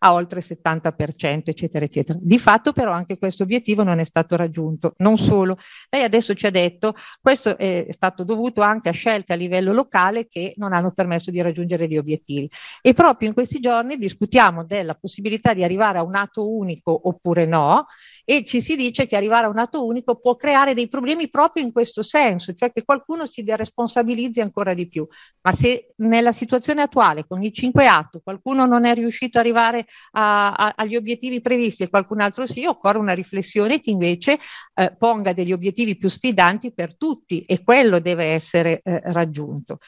a 0.00 0.12
oltre 0.12 0.40
il 0.40 0.46
70%, 0.46 1.42
eccetera, 1.44 1.84
eccetera. 1.84 2.18
Di 2.20 2.38
fatto 2.38 2.72
però 2.72 2.92
anche 2.92 3.18
questo 3.18 3.42
obiettivo 3.42 3.82
non 3.82 3.98
è 3.98 4.04
stato 4.04 4.36
raggiunto. 4.36 4.94
Non 4.98 5.16
solo, 5.16 5.58
lei 5.90 6.02
adesso 6.02 6.34
ci 6.34 6.46
ha 6.46 6.50
detto 6.50 6.94
questo 7.20 7.56
è 7.56 7.86
stato 7.90 8.24
dovuto 8.24 8.60
anche 8.60 8.90
a 8.90 8.92
scelte 8.92 9.32
a 9.32 9.36
livello 9.36 9.72
locale 9.72 10.26
che 10.36 10.52
non 10.58 10.74
hanno 10.74 10.90
permesso 10.90 11.30
di 11.30 11.40
raggiungere 11.40 11.88
gli 11.88 11.96
obiettivi. 11.96 12.50
E 12.82 12.92
proprio 12.92 13.26
in 13.28 13.34
questi 13.34 13.58
giorni 13.58 13.96
discutiamo 13.96 14.66
della 14.66 14.94
possibilità 14.94 15.54
di 15.54 15.64
arrivare 15.64 15.96
a 15.96 16.02
un 16.02 16.14
atto 16.14 16.46
unico 16.54 17.08
oppure 17.08 17.46
no 17.46 17.86
e 18.28 18.44
ci 18.44 18.60
si 18.60 18.74
dice 18.74 19.06
che 19.06 19.14
arrivare 19.14 19.46
a 19.46 19.48
un 19.48 19.58
atto 19.58 19.86
unico 19.86 20.16
può 20.16 20.34
creare 20.34 20.74
dei 20.74 20.88
problemi 20.88 21.30
proprio 21.30 21.62
in 21.62 21.70
questo 21.70 22.02
senso, 22.02 22.54
cioè 22.54 22.72
che 22.72 22.82
qualcuno 22.82 23.24
si 23.24 23.44
deresponsabilizzi 23.44 24.40
ancora 24.40 24.74
di 24.74 24.88
più. 24.88 25.06
Ma 25.42 25.52
se 25.52 25.92
nella 25.98 26.32
situazione 26.32 26.82
attuale, 26.82 27.24
con 27.24 27.40
i 27.44 27.52
cinque 27.52 27.86
atti, 27.86 28.18
qualcuno 28.24 28.66
non 28.66 28.84
è 28.84 28.94
riuscito 28.94 29.38
ad 29.38 29.44
arrivare 29.44 29.86
a, 30.12 30.52
a, 30.54 30.72
agli 30.76 30.96
obiettivi 30.96 31.40
previsti 31.40 31.84
e 31.84 31.88
qualcun 31.88 32.20
altro 32.20 32.46
sì, 32.46 32.64
occorre 32.64 32.98
una 32.98 33.14
riflessione 33.14 33.80
che 33.80 33.90
invece 33.90 34.40
eh, 34.74 34.92
ponga 34.98 35.32
degli 35.32 35.52
obiettivi 35.52 35.96
più 35.96 36.08
sfidanti 36.08 36.72
per 36.72 36.96
tutti 36.96 37.44
e 37.44 37.62
quello 37.62 38.00
deve 38.00 38.24
essere 38.24 38.80
eh, 38.82 39.02
raggiunto. 39.04 39.78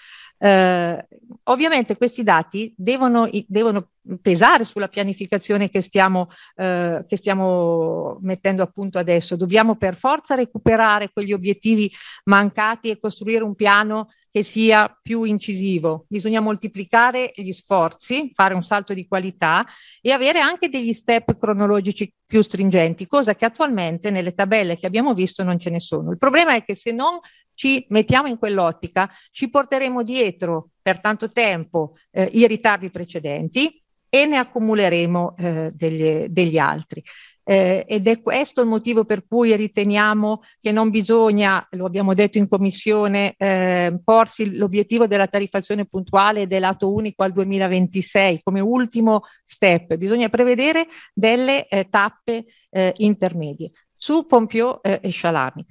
Eh, 0.40 1.09
ovviamente 1.45 1.97
questi 1.97 2.23
dati 2.23 2.73
devono, 2.76 3.28
devono, 3.49 3.88
pesare 4.20 4.64
sulla 4.64 4.88
pianificazione 4.88 5.68
che 5.68 5.80
stiamo, 5.80 6.28
eh, 6.56 7.04
che 7.06 7.16
stiamo 7.16 8.18
mettendo 8.22 8.62
a 8.62 8.66
punto 8.66 8.98
adesso. 8.98 9.36
Dobbiamo 9.36 9.76
per 9.76 9.96
forza 9.96 10.34
recuperare 10.34 11.10
quegli 11.12 11.32
obiettivi 11.32 11.90
mancati 12.24 12.90
e 12.90 12.98
costruire 12.98 13.44
un 13.44 13.54
piano 13.54 14.08
che 14.30 14.42
sia 14.42 14.96
più 15.02 15.24
incisivo. 15.24 16.04
Bisogna 16.08 16.40
moltiplicare 16.40 17.32
gli 17.34 17.52
sforzi, 17.52 18.30
fare 18.34 18.54
un 18.54 18.62
salto 18.62 18.94
di 18.94 19.06
qualità 19.06 19.66
e 20.00 20.12
avere 20.12 20.38
anche 20.38 20.68
degli 20.68 20.92
step 20.92 21.36
cronologici 21.38 22.12
più 22.26 22.42
stringenti, 22.42 23.06
cosa 23.06 23.34
che 23.34 23.46
attualmente 23.46 24.10
nelle 24.10 24.34
tabelle 24.34 24.76
che 24.76 24.86
abbiamo 24.86 25.14
visto 25.14 25.42
non 25.42 25.58
ce 25.58 25.70
ne 25.70 25.80
sono. 25.80 26.10
Il 26.10 26.18
problema 26.18 26.54
è 26.54 26.62
che 26.62 26.74
se 26.74 26.92
non 26.92 27.18
ci 27.54 27.84
mettiamo 27.88 28.28
in 28.28 28.38
quell'ottica, 28.38 29.10
ci 29.32 29.50
porteremo 29.50 30.04
dietro 30.04 30.70
per 30.80 31.00
tanto 31.00 31.32
tempo 31.32 31.96
eh, 32.12 32.30
i 32.32 32.46
ritardi 32.46 32.90
precedenti 32.90 33.82
e 34.08 34.26
ne 34.26 34.36
accumuleremo 34.36 35.34
eh, 35.36 35.70
degli, 35.74 36.26
degli 36.28 36.58
altri. 36.58 37.02
Eh, 37.50 37.86
ed 37.88 38.06
è 38.06 38.20
questo 38.20 38.60
il 38.60 38.66
motivo 38.66 39.06
per 39.06 39.24
cui 39.26 39.56
riteniamo 39.56 40.42
che 40.60 40.70
non 40.70 40.90
bisogna, 40.90 41.66
lo 41.70 41.86
abbiamo 41.86 42.12
detto 42.12 42.36
in 42.36 42.46
commissione, 42.46 43.34
eh, 43.38 43.98
porsi 44.04 44.54
l'obiettivo 44.54 45.06
della 45.06 45.28
tariffazione 45.28 45.86
puntuale 45.86 46.46
dell'atto 46.46 46.92
unico 46.92 47.22
al 47.22 47.32
2026 47.32 48.40
come 48.42 48.60
ultimo 48.60 49.22
step, 49.46 49.94
bisogna 49.94 50.28
prevedere 50.28 50.88
delle 51.14 51.66
eh, 51.68 51.88
tappe 51.88 52.44
eh, 52.68 52.92
intermedie. 52.98 53.70
Su 53.96 54.26
Pompio 54.26 54.82
eh, 54.82 55.00
e 55.02 55.08
Scialami 55.08 55.64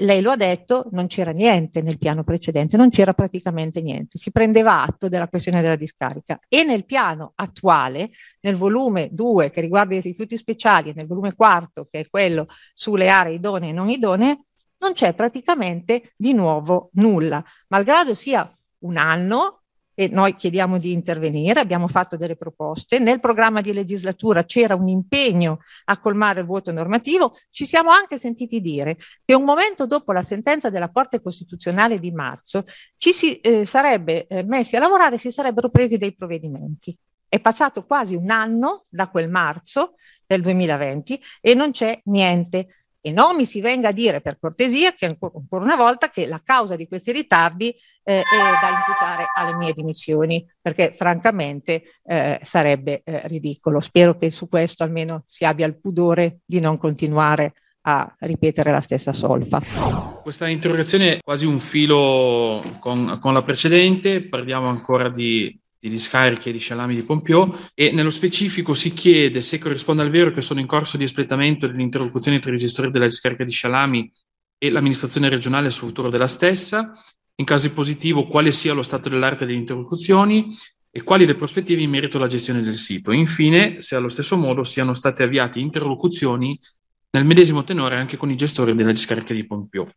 lei 0.00 0.20
lo 0.20 0.30
ha 0.32 0.36
detto, 0.36 0.86
non 0.92 1.06
c'era 1.06 1.30
niente 1.32 1.82
nel 1.82 1.98
piano 1.98 2.24
precedente, 2.24 2.76
non 2.76 2.90
c'era 2.90 3.14
praticamente 3.14 3.80
niente. 3.80 4.18
Si 4.18 4.30
prendeva 4.30 4.82
atto 4.82 5.08
della 5.08 5.28
questione 5.28 5.60
della 5.60 5.76
discarica 5.76 6.38
e 6.48 6.64
nel 6.64 6.84
piano 6.84 7.32
attuale, 7.34 8.10
nel 8.40 8.56
volume 8.56 9.08
2 9.12 9.50
che 9.50 9.60
riguarda 9.60 9.94
i 9.94 10.00
rifiuti 10.00 10.36
speciali 10.36 10.90
e 10.90 10.92
nel 10.94 11.06
volume 11.06 11.34
4 11.34 11.88
che 11.90 12.00
è 12.00 12.08
quello 12.08 12.46
sulle 12.74 13.08
aree 13.08 13.34
idonee 13.34 13.70
e 13.70 13.72
non 13.72 13.88
idonee, 13.88 14.44
non 14.78 14.92
c'è 14.92 15.14
praticamente 15.14 16.12
di 16.16 16.32
nuovo 16.32 16.90
nulla. 16.94 17.42
Malgrado 17.68 18.14
sia 18.14 18.50
un 18.80 18.96
anno 18.96 19.61
e 19.94 20.08
noi 20.08 20.36
chiediamo 20.36 20.78
di 20.78 20.92
intervenire, 20.92 21.60
abbiamo 21.60 21.88
fatto 21.88 22.16
delle 22.16 22.36
proposte, 22.36 22.98
nel 22.98 23.20
programma 23.20 23.60
di 23.60 23.72
legislatura 23.72 24.44
c'era 24.44 24.74
un 24.74 24.88
impegno 24.88 25.60
a 25.86 25.98
colmare 25.98 26.40
il 26.40 26.46
vuoto 26.46 26.72
normativo, 26.72 27.36
ci 27.50 27.66
siamo 27.66 27.90
anche 27.90 28.18
sentiti 28.18 28.60
dire 28.60 28.96
che 29.24 29.34
un 29.34 29.44
momento 29.44 29.86
dopo 29.86 30.12
la 30.12 30.22
sentenza 30.22 30.70
della 30.70 30.90
Corte 30.90 31.20
Costituzionale 31.20 31.98
di 31.98 32.10
marzo 32.10 32.64
ci 32.96 33.12
si 33.12 33.38
eh, 33.40 33.64
sarebbe 33.64 34.26
eh, 34.26 34.42
messi 34.42 34.76
a 34.76 34.80
lavorare 34.80 35.16
e 35.16 35.18
si 35.18 35.30
sarebbero 35.30 35.68
presi 35.68 35.98
dei 35.98 36.14
provvedimenti. 36.14 36.96
È 37.28 37.40
passato 37.40 37.84
quasi 37.86 38.14
un 38.14 38.30
anno 38.30 38.84
da 38.88 39.08
quel 39.08 39.30
marzo 39.30 39.94
del 40.26 40.42
2020 40.42 41.20
e 41.40 41.54
non 41.54 41.70
c'è 41.70 41.98
niente 42.04 42.81
e 43.04 43.10
non 43.10 43.34
mi 43.34 43.46
si 43.46 43.60
venga 43.60 43.88
a 43.88 43.92
dire 43.92 44.20
per 44.20 44.38
cortesia 44.38 44.92
che 44.92 45.06
ancora, 45.06 45.32
una 45.50 45.74
volta 45.74 46.08
che 46.08 46.26
la 46.26 46.40
causa 46.42 46.76
di 46.76 46.86
questi 46.86 47.10
ritardi 47.10 47.68
eh, 48.04 48.20
è 48.20 48.22
da 48.22 48.68
imputare 48.68 49.26
alle 49.36 49.54
mie 49.56 49.72
dimissioni, 49.72 50.46
perché 50.60 50.92
francamente 50.92 51.82
eh, 52.04 52.40
sarebbe 52.44 53.02
eh, 53.04 53.26
ridicolo. 53.26 53.80
Spero 53.80 54.16
che 54.16 54.30
su 54.30 54.48
questo 54.48 54.84
almeno 54.84 55.24
si 55.26 55.44
abbia 55.44 55.66
il 55.66 55.78
pudore 55.80 56.38
di 56.44 56.60
non 56.60 56.78
continuare 56.78 57.54
a 57.82 58.14
ripetere 58.20 58.70
la 58.70 58.80
stessa 58.80 59.12
solfa. 59.12 59.60
Questa 60.22 60.46
interrogazione 60.46 61.14
è 61.14 61.18
quasi 61.20 61.44
un 61.44 61.58
filo 61.58 62.62
con, 62.78 63.18
con 63.20 63.32
la 63.34 63.42
precedente, 63.42 64.22
parliamo 64.22 64.68
ancora 64.68 65.08
di 65.08 65.58
di 65.82 65.88
discariche 65.88 66.52
di 66.52 66.60
Scialami 66.60 66.94
di 66.94 67.02
Pompio 67.02 67.68
e 67.74 67.90
nello 67.90 68.10
specifico 68.10 68.72
si 68.72 68.94
chiede 68.94 69.42
se 69.42 69.58
corrisponde 69.58 70.02
al 70.02 70.10
vero 70.10 70.30
che 70.30 70.40
sono 70.40 70.60
in 70.60 70.66
corso 70.66 70.96
di 70.96 71.02
espletamento 71.02 71.66
delle 71.66 71.82
interlocuzioni 71.82 72.38
tra 72.38 72.54
i 72.54 72.56
gestori 72.56 72.92
della 72.92 73.06
discarica 73.06 73.42
di 73.42 73.50
Scialami 73.50 74.12
e 74.58 74.70
l'amministrazione 74.70 75.28
regionale 75.28 75.72
sul 75.72 75.88
futuro 75.88 76.08
della 76.08 76.28
stessa, 76.28 76.92
in 77.34 77.44
caso 77.44 77.68
positivo 77.72 78.28
quale 78.28 78.52
sia 78.52 78.74
lo 78.74 78.84
stato 78.84 79.08
dell'arte 79.08 79.44
delle 79.44 79.58
interlocuzioni 79.58 80.56
e 80.88 81.02
quali 81.02 81.26
le 81.26 81.34
prospettive 81.34 81.82
in 81.82 81.90
merito 81.90 82.16
alla 82.16 82.28
gestione 82.28 82.62
del 82.62 82.76
sito. 82.76 83.10
Infine, 83.10 83.80
se 83.80 83.96
allo 83.96 84.08
stesso 84.08 84.36
modo 84.36 84.62
siano 84.62 84.94
state 84.94 85.24
avviate 85.24 85.58
interlocuzioni 85.58 86.56
nel 87.10 87.24
medesimo 87.24 87.64
tenore 87.64 87.96
anche 87.96 88.16
con 88.16 88.30
i 88.30 88.36
gestori 88.36 88.72
della 88.76 88.92
discarica 88.92 89.34
di 89.34 89.44
Pompio. 89.44 89.88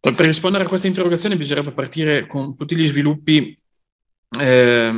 Per 0.00 0.14
rispondere 0.16 0.64
a 0.64 0.68
questa 0.68 0.86
interrogazione 0.86 1.38
bisognerebbe 1.38 1.72
partire 1.72 2.26
con 2.26 2.54
tutti 2.58 2.76
gli 2.76 2.86
sviluppi 2.86 3.58
eh, 4.40 4.92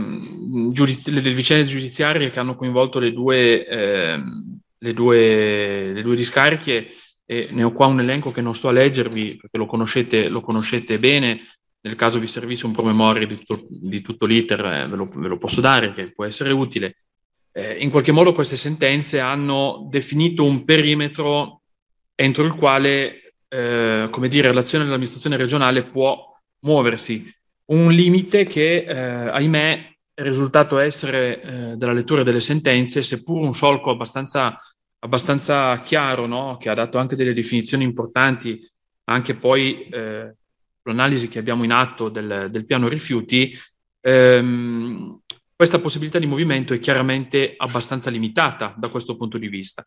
giudiz- 0.73 1.09
le, 1.09 1.21
le, 1.21 1.35
vicende 1.35 1.65
giudiziarie 1.65 2.31
che 2.31 2.39
hanno 2.39 2.55
coinvolto 2.55 2.99
le 2.99 3.13
due, 3.13 3.67
eh, 3.67 4.23
le 4.79 4.93
due, 4.93 5.93
le 5.93 6.03
due 6.03 6.17
discariche 6.17 6.93
e 7.27 7.49
ne 7.51 7.63
ho 7.63 7.73
qua 7.73 7.87
un 7.87 8.01
elenco 8.01 8.31
che 8.31 8.43
non 8.43 8.55
sto 8.55 8.69
a 8.69 8.73
leggervi 8.73 9.37
perché 9.37 9.59
lo 9.59 9.67
conoscete, 9.67 10.29
lo 10.29 10.41
conoscete 10.41 10.99
bene. 10.99 11.41
Nel 11.81 11.97
caso 11.97 12.19
vi 12.19 12.27
servisse 12.27 12.67
un 12.67 12.73
promemoria 12.73 13.27
di 13.27 13.37
tutto, 13.39 13.67
di 13.69 14.01
tutto 14.01 14.25
l'iter, 14.25 14.65
eh, 14.65 14.87
ve, 14.87 14.97
lo, 14.97 15.09
ve, 15.13 15.29
lo, 15.29 15.39
posso 15.39 15.61
dare, 15.61 15.93
che 15.93 16.13
può 16.13 16.25
essere 16.25 16.53
utile. 16.53 16.97
Eh, 17.53 17.77
in 17.79 17.91
qualche 17.91 18.13
modo 18.13 18.33
queste 18.33 18.57
sentenze 18.57 19.21
hanno 19.21 19.87
definito 19.91 20.45
un 20.45 20.65
perimetro 20.65 21.63
entro 22.15 22.45
il 22.45 22.55
quale, 22.55 23.35
eh, 23.49 24.09
come 24.11 24.29
dire, 24.29 24.53
l'azione 24.53 24.85
dell'amministrazione 24.85 25.37
regionale 25.37 25.85
può 25.85 26.33
muoversi 26.61 27.31
un 27.67 27.91
limite 27.93 28.45
che, 28.47 28.85
eh, 28.85 28.95
ahimè, 28.97 29.93
è 30.15 30.23
risultato 30.23 30.79
essere 30.79 31.41
eh, 31.41 31.77
dalla 31.77 31.93
lettura 31.93 32.23
delle 32.23 32.41
sentenze, 32.41 33.03
seppur 33.03 33.43
un 33.43 33.55
solco 33.55 33.91
abbastanza, 33.91 34.59
abbastanza 35.01 35.77
chiaro, 35.79 36.27
no? 36.27 36.57
che 36.59 36.69
ha 36.69 36.75
dato 36.75 36.99
anche 36.99 37.17
delle 37.17 37.35
definizioni 37.35 37.85
importanti, 37.85 38.61
anche 39.05 39.35
poi 39.35 39.89
eh, 39.89 40.35
l'analisi 40.83 41.29
che 41.29 41.39
abbiamo 41.39 41.65
in 41.65 41.73
atto 41.73 42.09
del, 42.09 42.49
del 42.51 42.65
piano 42.65 42.89
rifiuti, 42.89 43.59
ehm, 44.01 45.21
questa 45.57 45.81
possibilità 45.81 46.19
di 46.19 46.27
movimento 46.27 46.75
è 46.75 46.79
chiaramente 46.79 47.55
abbastanza 47.57 48.11
limitata 48.11 48.75
da 48.77 48.89
questo 48.89 49.17
punto 49.17 49.39
di 49.39 49.49
vista. 49.49 49.87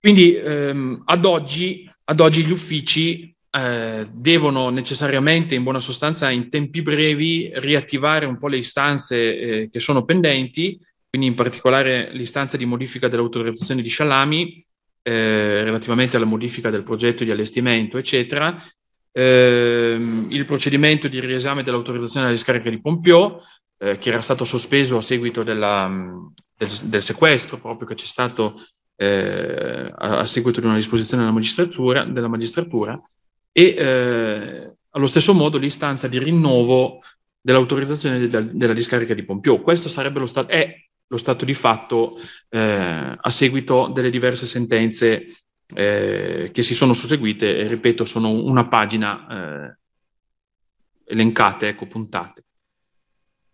Quindi 0.00 0.34
ehm, 0.34 1.02
ad, 1.04 1.24
oggi, 1.24 1.90
ad 2.04 2.20
oggi 2.20 2.44
gli 2.44 2.50
uffici 2.50 3.35
eh, 3.56 4.06
devono 4.12 4.68
necessariamente, 4.68 5.54
in 5.54 5.62
buona 5.62 5.80
sostanza, 5.80 6.30
in 6.30 6.50
tempi 6.50 6.82
brevi 6.82 7.50
riattivare 7.54 8.26
un 8.26 8.36
po' 8.38 8.48
le 8.48 8.58
istanze 8.58 9.38
eh, 9.38 9.70
che 9.70 9.80
sono 9.80 10.04
pendenti, 10.04 10.78
quindi 11.08 11.28
in 11.28 11.34
particolare 11.34 12.10
l'istanza 12.12 12.58
di 12.58 12.66
modifica 12.66 13.08
dell'autorizzazione 13.08 13.80
di 13.80 13.88
Scialami 13.88 14.62
eh, 15.02 15.62
relativamente 15.64 16.16
alla 16.16 16.26
modifica 16.26 16.68
del 16.68 16.82
progetto 16.82 17.24
di 17.24 17.30
allestimento, 17.30 17.96
eccetera, 17.96 18.62
ehm, 19.12 20.26
il 20.30 20.44
procedimento 20.44 21.08
di 21.08 21.18
riesame 21.20 21.62
dell'autorizzazione 21.62 22.26
alla 22.26 22.34
discarica 22.34 22.68
di 22.68 22.80
Pompio, 22.80 23.40
eh, 23.78 23.96
che 23.96 24.10
era 24.10 24.20
stato 24.20 24.44
sospeso 24.44 24.98
a 24.98 25.02
seguito 25.02 25.42
della, 25.42 25.90
del, 26.56 26.68
del, 26.82 27.02
sequestro 27.02 27.58
proprio 27.58 27.88
che 27.88 27.94
c'è 27.94 28.06
stato 28.06 28.66
eh, 28.96 29.90
a, 29.94 30.18
a, 30.18 30.26
seguito 30.26 30.60
di 30.60 30.66
una 30.66 30.74
disposizione 30.74 31.22
della 31.22 31.34
magistratura, 31.34 32.04
della 32.04 32.28
magistratura 32.28 33.00
e 33.58 33.74
eh, 33.74 34.76
allo 34.90 35.06
stesso 35.06 35.32
modo 35.32 35.56
l'istanza 35.56 36.08
di 36.08 36.18
rinnovo 36.18 37.00
dell'autorizzazione 37.40 38.28
de- 38.28 38.50
della 38.54 38.74
discarica 38.74 39.14
di 39.14 39.24
Pompio. 39.24 39.62
Questo 39.62 39.88
sarebbe 39.88 40.18
lo 40.18 40.26
stato, 40.26 40.52
è 40.52 40.76
lo 41.06 41.16
stato 41.16 41.46
di 41.46 41.54
fatto 41.54 42.20
eh, 42.50 43.16
a 43.18 43.30
seguito 43.30 43.90
delle 43.94 44.10
diverse 44.10 44.44
sentenze 44.44 45.38
eh, 45.74 46.50
che 46.52 46.62
si 46.62 46.74
sono 46.74 46.92
susseguite, 46.92 47.56
e 47.56 47.66
ripeto, 47.66 48.04
sono 48.04 48.28
una 48.28 48.68
pagina 48.68 49.26
eh, 49.70 49.78
elencate, 51.06 51.68
ecco, 51.68 51.86
puntate. 51.86 52.44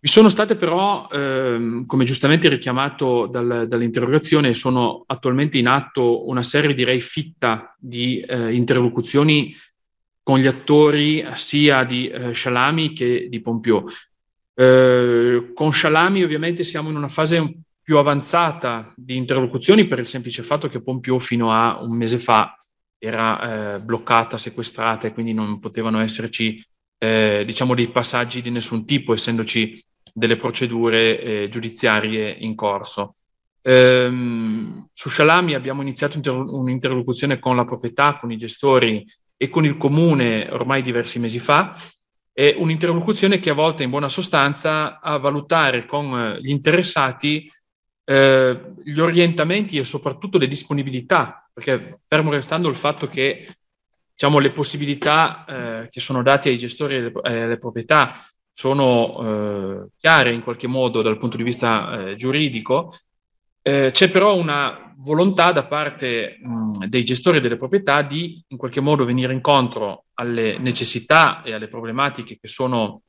Vi 0.00 0.08
sono 0.08 0.30
state 0.30 0.56
però, 0.56 1.08
ehm, 1.12 1.86
come 1.86 2.04
giustamente 2.04 2.48
richiamato 2.48 3.28
dal, 3.28 3.68
dall'interrogazione, 3.68 4.52
sono 4.52 5.04
attualmente 5.06 5.58
in 5.58 5.68
atto 5.68 6.26
una 6.26 6.42
serie, 6.42 6.74
direi, 6.74 7.00
fitta 7.00 7.76
di 7.78 8.18
eh, 8.18 8.52
interlocuzioni 8.52 9.54
con 10.22 10.38
gli 10.38 10.46
attori 10.46 11.24
sia 11.34 11.84
di 11.84 12.08
eh, 12.08 12.32
Scialami 12.32 12.92
che 12.92 13.28
di 13.28 13.40
Pompio. 13.40 13.84
Eh, 14.54 15.50
con 15.54 15.72
Scialami 15.72 16.22
ovviamente 16.22 16.64
siamo 16.64 16.90
in 16.90 16.96
una 16.96 17.08
fase 17.08 17.58
più 17.82 17.96
avanzata 17.96 18.92
di 18.96 19.16
interlocuzioni 19.16 19.86
per 19.86 19.98
il 19.98 20.06
semplice 20.06 20.42
fatto 20.42 20.68
che 20.68 20.82
Pompio 20.82 21.18
fino 21.18 21.52
a 21.52 21.82
un 21.82 21.96
mese 21.96 22.18
fa 22.18 22.56
era 22.98 23.74
eh, 23.74 23.80
bloccata, 23.80 24.38
sequestrata 24.38 25.08
e 25.08 25.12
quindi 25.12 25.32
non 25.32 25.58
potevano 25.58 26.00
esserci 26.00 26.64
eh, 26.98 27.42
diciamo 27.44 27.74
dei 27.74 27.88
passaggi 27.88 28.40
di 28.40 28.50
nessun 28.50 28.86
tipo, 28.86 29.12
essendoci 29.12 29.84
delle 30.14 30.36
procedure 30.36 31.20
eh, 31.20 31.48
giudiziarie 31.48 32.30
in 32.30 32.54
corso. 32.54 33.16
Ehm, 33.62 34.88
su 34.92 35.08
Scialami 35.08 35.54
abbiamo 35.54 35.82
iniziato 35.82 36.16
inter- 36.16 36.34
un'interlocuzione 36.34 37.40
con 37.40 37.56
la 37.56 37.64
proprietà, 37.64 38.18
con 38.18 38.30
i 38.30 38.36
gestori 38.36 39.04
e 39.42 39.48
con 39.48 39.64
il 39.64 39.76
comune 39.76 40.48
ormai 40.52 40.82
diversi 40.82 41.18
mesi 41.18 41.40
fa, 41.40 41.76
è 42.32 42.54
un'interlocuzione 42.56 43.40
che 43.40 43.50
a 43.50 43.54
volte 43.54 43.82
in 43.82 43.90
buona 43.90 44.08
sostanza 44.08 45.00
a 45.00 45.18
valutare 45.18 45.84
con 45.84 46.16
eh, 46.16 46.40
gli 46.40 46.50
interessati 46.50 47.50
eh, 48.04 48.60
gli 48.84 49.00
orientamenti 49.00 49.78
e 49.78 49.82
soprattutto 49.82 50.38
le 50.38 50.46
disponibilità, 50.46 51.44
perché 51.52 51.98
fermo 52.06 52.30
restando 52.30 52.68
il 52.68 52.76
fatto 52.76 53.08
che 53.08 53.52
diciamo, 54.12 54.38
le 54.38 54.52
possibilità 54.52 55.44
eh, 55.44 55.88
che 55.88 55.98
sono 55.98 56.22
date 56.22 56.48
ai 56.48 56.56
gestori 56.56 56.94
e 56.94 56.98
alle, 56.98 57.42
alle 57.42 57.58
proprietà 57.58 58.24
sono 58.52 59.82
eh, 59.82 59.88
chiare 59.96 60.32
in 60.32 60.44
qualche 60.44 60.68
modo 60.68 61.02
dal 61.02 61.18
punto 61.18 61.36
di 61.36 61.42
vista 61.42 62.10
eh, 62.10 62.14
giuridico, 62.14 62.96
eh, 63.60 63.90
c'è 63.92 64.08
però 64.08 64.36
una 64.36 64.91
volontà 65.02 65.52
da 65.52 65.64
parte 65.64 66.38
mh, 66.40 66.86
dei 66.86 67.04
gestori 67.04 67.40
delle 67.40 67.56
proprietà 67.56 68.02
di 68.02 68.42
in 68.48 68.56
qualche 68.56 68.80
modo 68.80 69.04
venire 69.04 69.32
incontro 69.32 70.04
alle 70.14 70.58
necessità 70.58 71.42
e 71.42 71.52
alle 71.52 71.68
problematiche 71.68 72.38
che 72.40 72.48
sono, 72.48 73.02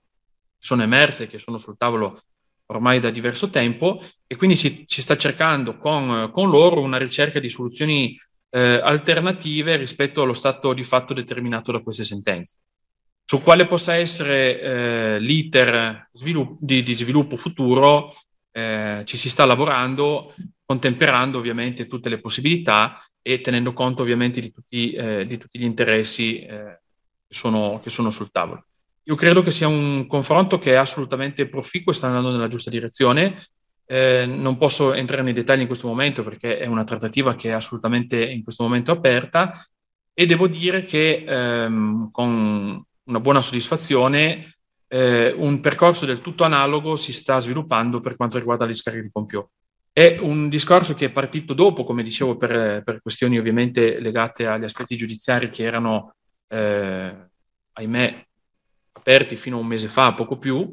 sono 0.57 0.83
emerse, 0.83 1.27
che 1.27 1.39
sono 1.39 1.57
sul 1.57 1.77
tavolo 1.77 2.21
ormai 2.67 2.99
da 2.99 3.09
diverso 3.09 3.49
tempo 3.49 4.03
e 4.25 4.35
quindi 4.35 4.55
si, 4.55 4.83
si 4.87 5.01
sta 5.01 5.17
cercando 5.17 5.77
con, 5.77 6.31
con, 6.33 6.49
loro 6.49 6.81
una 6.81 6.97
ricerca 6.97 7.39
di 7.39 7.49
soluzioni 7.49 8.17
eh, 8.49 8.79
alternative 8.81 9.75
rispetto 9.75 10.21
allo 10.21 10.33
stato 10.33 10.73
di 10.73 10.83
fatto 10.83 11.13
determinato 11.13 11.71
da 11.71 11.79
queste 11.79 12.03
sentenze. 12.03 12.57
Su 13.25 13.41
quale 13.41 13.67
possa 13.67 13.95
essere 13.95 14.59
eh, 14.59 15.19
l'iter 15.19 16.09
svilupp- 16.11 16.57
di, 16.59 16.83
di, 16.83 16.95
sviluppo 16.95 17.35
futuro 17.35 18.13
eh, 18.53 19.01
ci 19.05 19.17
si 19.17 19.29
sta 19.29 19.45
lavorando, 19.45 20.33
contemperando 20.63 21.39
ovviamente 21.39 21.87
tutte 21.87 22.07
le 22.07 22.19
possibilità 22.19 23.03
e 23.21 23.41
tenendo 23.41 23.73
conto 23.73 24.03
ovviamente 24.03 24.39
di 24.39 24.51
tutti, 24.51 24.91
eh, 24.93 25.25
di 25.25 25.37
tutti 25.37 25.59
gli 25.59 25.63
interessi 25.63 26.41
eh, 26.41 26.79
che 27.27 27.33
sono, 27.33 27.79
che 27.83 27.89
sono 27.89 28.11
sul 28.11 28.31
tavolo. 28.31 28.65
Io 29.05 29.15
credo 29.15 29.41
che 29.41 29.51
sia 29.51 29.67
un 29.67 30.07
confronto 30.07 30.59
che 30.59 30.71
è 30.71 30.75
assolutamente 30.75 31.49
proficuo 31.49 31.91
e 31.91 31.95
sta 31.95 32.07
andando 32.07 32.31
nella 32.31 32.47
giusta 32.47 32.69
direzione. 32.69 33.43
Eh, 33.85 34.25
non 34.25 34.57
posso 34.57 34.93
entrare 34.93 35.23
nei 35.23 35.33
dettagli 35.33 35.61
in 35.61 35.67
questo 35.67 35.87
momento 35.87 36.23
perché 36.23 36.57
è 36.57 36.67
una 36.67 36.85
trattativa 36.85 37.35
che 37.35 37.49
è 37.49 37.53
assolutamente 37.53 38.23
in 38.23 38.41
questo 38.41 38.63
momento 38.63 38.91
aperta 38.93 39.53
e 40.13 40.25
devo 40.25 40.47
dire 40.47 40.85
che 40.85 41.25
ehm, 41.27 42.11
con 42.11 42.81
una 43.03 43.19
buona 43.19 43.41
soddisfazione 43.41 44.55
eh, 44.93 45.33
un 45.35 45.59
percorso 45.59 46.05
del 46.05 46.21
tutto 46.21 46.43
analogo 46.43 46.95
si 46.95 47.13
sta 47.13 47.39
sviluppando 47.39 47.99
per 47.99 48.15
quanto 48.15 48.37
riguarda 48.37 48.65
le 48.65 48.73
discariche 48.73 49.01
di 49.01 49.09
Pompio. 49.09 49.49
È 49.91 50.17
un 50.19 50.49
discorso 50.49 50.93
che 50.93 51.05
è 51.05 51.09
partito 51.09 51.55
dopo, 51.55 51.83
come 51.83 52.03
dicevo, 52.03 52.37
per, 52.37 52.83
per 52.83 53.01
questioni 53.01 53.39
ovviamente 53.39 53.99
legate 53.99 54.45
agli 54.45 54.65
aspetti 54.65 54.95
giudiziari 54.95 55.49
che 55.49 55.63
erano, 55.63 56.13
eh, 56.47 57.11
ahimè, 57.73 58.25
aperti 58.91 59.35
fino 59.35 59.57
a 59.57 59.61
un 59.61 59.65
mese 59.65 59.87
fa, 59.87 60.13
poco 60.13 60.37
più, 60.37 60.71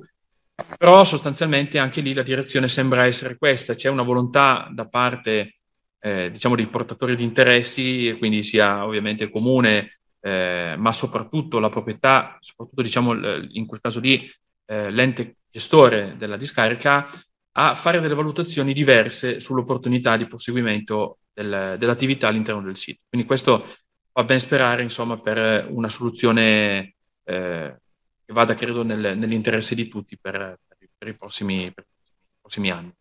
però 0.76 1.02
sostanzialmente 1.04 1.78
anche 1.78 2.02
lì 2.02 2.12
la 2.12 2.22
direzione 2.22 2.68
sembra 2.68 3.06
essere 3.06 3.38
questa, 3.38 3.74
c'è 3.74 3.88
una 3.88 4.02
volontà 4.02 4.68
da 4.70 4.86
parte 4.86 5.60
eh, 5.98 6.30
diciamo 6.30 6.56
dei 6.56 6.66
portatori 6.66 7.16
di 7.16 7.24
interessi, 7.24 8.14
quindi 8.18 8.42
sia 8.42 8.84
ovviamente 8.84 9.30
comune, 9.30 9.99
eh, 10.20 10.74
ma 10.76 10.92
soprattutto 10.92 11.58
la 11.58 11.68
proprietà, 11.68 12.36
soprattutto 12.40 12.82
diciamo 12.82 13.14
in 13.52 13.66
quel 13.66 13.80
caso 13.80 14.00
lì 14.00 14.30
eh, 14.66 14.90
l'ente 14.90 15.36
gestore 15.50 16.14
della 16.16 16.36
discarica, 16.36 17.08
a 17.52 17.74
fare 17.74 18.00
delle 18.00 18.14
valutazioni 18.14 18.72
diverse 18.72 19.40
sull'opportunità 19.40 20.16
di 20.16 20.26
proseguimento 20.26 21.18
del, 21.32 21.76
dell'attività 21.78 22.28
all'interno 22.28 22.62
del 22.62 22.76
sito. 22.76 23.00
Quindi 23.08 23.26
questo 23.26 23.66
fa 24.12 24.24
ben 24.24 24.40
sperare 24.40 24.82
insomma 24.82 25.18
per 25.18 25.66
una 25.68 25.88
soluzione 25.88 26.94
eh, 27.24 27.76
che 28.24 28.32
vada, 28.32 28.54
credo, 28.54 28.82
nel, 28.82 29.18
nell'interesse 29.18 29.74
di 29.74 29.88
tutti 29.88 30.16
per, 30.16 30.58
per, 30.96 31.08
i, 31.08 31.14
prossimi, 31.14 31.72
per 31.72 31.84
i 31.84 32.38
prossimi 32.40 32.70
anni. 32.70 32.92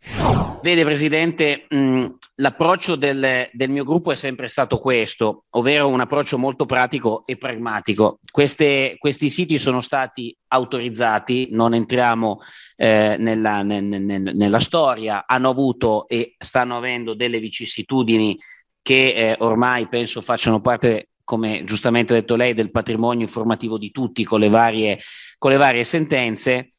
Vede 0.64 0.84
Presidente, 0.84 1.66
mh, 1.70 2.06
l'approccio 2.39 2.96
del, 2.96 3.50
del, 3.51 3.69
mio 3.69 3.84
gruppo 3.84 4.12
è 4.12 4.15
sempre 4.15 4.48
stato 4.48 4.77
questo, 4.77 5.43
ovvero 5.51 5.88
un 5.88 6.00
approccio 6.00 6.38
molto 6.38 6.65
pratico 6.65 7.24
e 7.25 7.38
pragmatico. 7.38 8.19
Queste, 8.31 8.96
questi 8.98 9.29
siti 9.29 9.58
sono 9.58 9.81
stati 9.81 10.36
autorizzati, 10.48 11.50
non 11.51 11.74
entriamo 11.74 12.39
eh, 12.75 13.15
nella, 13.19 13.62
nel, 13.62 13.84
nel, 13.84 14.31
nella, 14.34 14.60
storia, 14.60 15.25
hanno 15.27 15.50
avuto 15.50 16.08
e 16.08 16.36
stanno 16.38 16.77
avendo 16.77 17.13
delle 17.13 17.39
vicissitudini 17.39 18.38
che 18.81 19.13
eh, 19.13 19.36
ormai 19.39 19.88
penso 19.88 20.22
facciano 20.22 20.62
parte 20.62 21.10
come 21.29 21.63
giustamente 21.63 22.13
ha 22.13 22.19
detto 22.19 22.36
lei, 22.36 22.55
del 22.55 22.72
patrimonio 22.72 23.22
informativo 23.22 23.77
di 23.77 23.91
tutti 23.91 24.24
con 24.24 24.39
le 24.39 24.50
varie, 24.50 25.00
con 25.38 25.51
le 25.51 25.58
varie 25.58 25.84
sentenze. 25.84 26.69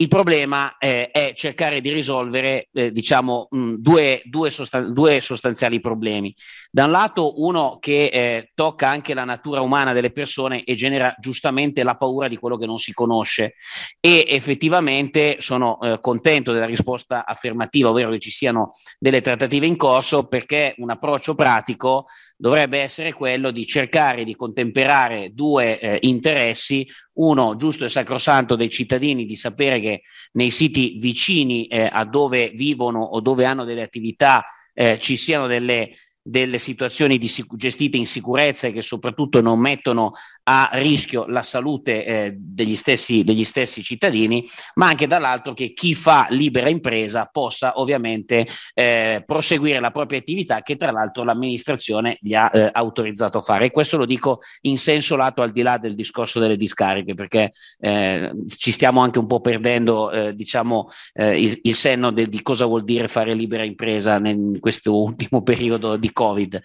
Il 0.00 0.06
problema 0.06 0.78
eh, 0.78 1.10
è 1.10 1.32
cercare 1.34 1.80
di 1.80 1.92
risolvere, 1.92 2.68
eh, 2.72 2.92
diciamo, 2.92 3.48
mh, 3.50 3.74
due, 3.78 4.22
due, 4.26 4.48
sostan- 4.48 4.92
due, 4.92 5.20
sostanziali 5.20 5.80
problemi. 5.80 6.32
Da 6.70 6.84
un 6.84 6.92
lato, 6.92 7.42
uno 7.42 7.78
che 7.80 8.04
eh, 8.04 8.52
tocca 8.54 8.88
anche 8.88 9.12
la 9.12 9.24
natura 9.24 9.60
umana 9.60 9.92
delle 9.92 10.12
persone 10.12 10.62
e 10.62 10.76
genera 10.76 11.16
giustamente 11.18 11.82
la 11.82 11.96
paura 11.96 12.28
di 12.28 12.36
quello 12.36 12.56
che 12.56 12.66
non 12.66 12.78
si 12.78 12.92
conosce. 12.92 13.54
E 13.98 14.24
effettivamente 14.28 15.38
sono 15.40 15.80
eh, 15.80 15.98
contento 15.98 16.52
della 16.52 16.66
risposta 16.66 17.26
affermativa, 17.26 17.88
ovvero 17.90 18.10
che 18.10 18.20
ci 18.20 18.30
siano 18.30 18.70
delle 19.00 19.20
trattative 19.20 19.66
in 19.66 19.76
corso, 19.76 20.28
perché 20.28 20.76
un 20.78 20.90
approccio 20.90 21.34
pratico 21.34 22.06
dovrebbe 22.40 22.78
essere 22.78 23.12
quello 23.12 23.50
di 23.50 23.66
cercare 23.66 24.22
di 24.22 24.36
contemperare 24.36 25.32
due 25.34 25.80
eh, 25.80 25.98
interessi, 26.02 26.88
uno 27.14 27.56
giusto 27.56 27.84
e 27.84 27.88
sacrosanto 27.88 28.54
dei 28.54 28.70
cittadini 28.70 29.24
di 29.24 29.34
sapere 29.34 29.80
che 29.80 30.02
nei 30.32 30.50
siti 30.50 30.98
vicini 31.00 31.66
eh, 31.66 31.88
a 31.92 32.04
dove 32.04 32.50
vivono 32.50 33.02
o 33.02 33.20
dove 33.20 33.44
hanno 33.44 33.64
delle 33.64 33.82
attività 33.82 34.44
eh, 34.72 34.98
ci 35.00 35.16
siano 35.16 35.48
delle 35.48 35.94
delle 36.28 36.58
situazioni 36.58 37.16
di, 37.16 37.30
gestite 37.56 37.96
in 37.96 38.06
sicurezza 38.06 38.66
e 38.66 38.72
che 38.72 38.82
soprattutto 38.82 39.40
non 39.40 39.58
mettono 39.58 40.12
a 40.50 40.70
rischio 40.72 41.26
la 41.26 41.42
salute 41.42 42.04
eh, 42.06 42.34
degli, 42.34 42.74
stessi, 42.74 43.22
degli, 43.22 43.44
stessi, 43.44 43.82
cittadini, 43.82 44.48
ma 44.76 44.86
anche 44.86 45.06
dall'altro 45.06 45.52
che 45.52 45.74
chi 45.74 45.94
fa 45.94 46.26
libera 46.30 46.70
impresa 46.70 47.28
possa 47.30 47.78
ovviamente 47.78 48.46
eh, 48.72 49.22
proseguire 49.26 49.78
la 49.78 49.90
propria 49.90 50.18
attività 50.18 50.62
che 50.62 50.76
tra 50.76 50.90
l'altro 50.90 51.22
l'amministrazione 51.22 52.16
gli 52.22 52.32
ha 52.32 52.50
eh, 52.50 52.70
autorizzato 52.72 53.38
a 53.38 53.40
fare. 53.42 53.66
E 53.66 53.70
questo 53.70 53.98
lo 53.98 54.06
dico 54.06 54.40
in 54.62 54.78
senso 54.78 55.16
lato 55.16 55.42
al 55.42 55.52
di 55.52 55.60
là 55.60 55.76
del 55.76 55.94
discorso 55.94 56.40
delle 56.40 56.56
discariche, 56.56 57.12
perché 57.12 57.52
eh, 57.80 58.32
ci 58.56 58.72
stiamo 58.72 59.02
anche 59.02 59.18
un 59.18 59.26
po' 59.26 59.42
perdendo 59.42 60.10
eh, 60.10 60.34
diciamo, 60.34 60.88
eh, 61.12 61.38
il, 61.38 61.58
il, 61.62 61.74
senno 61.74 62.10
de, 62.10 62.24
di 62.26 62.40
cosa 62.40 62.64
vuol 62.64 62.84
dire 62.84 63.06
fare 63.06 63.34
libera 63.34 63.64
impresa 63.64 64.16
in 64.16 64.60
questo 64.60 64.98
ultimo 64.98 65.42
periodo 65.44 65.96
di 65.96 66.10
Covid. 66.10 66.62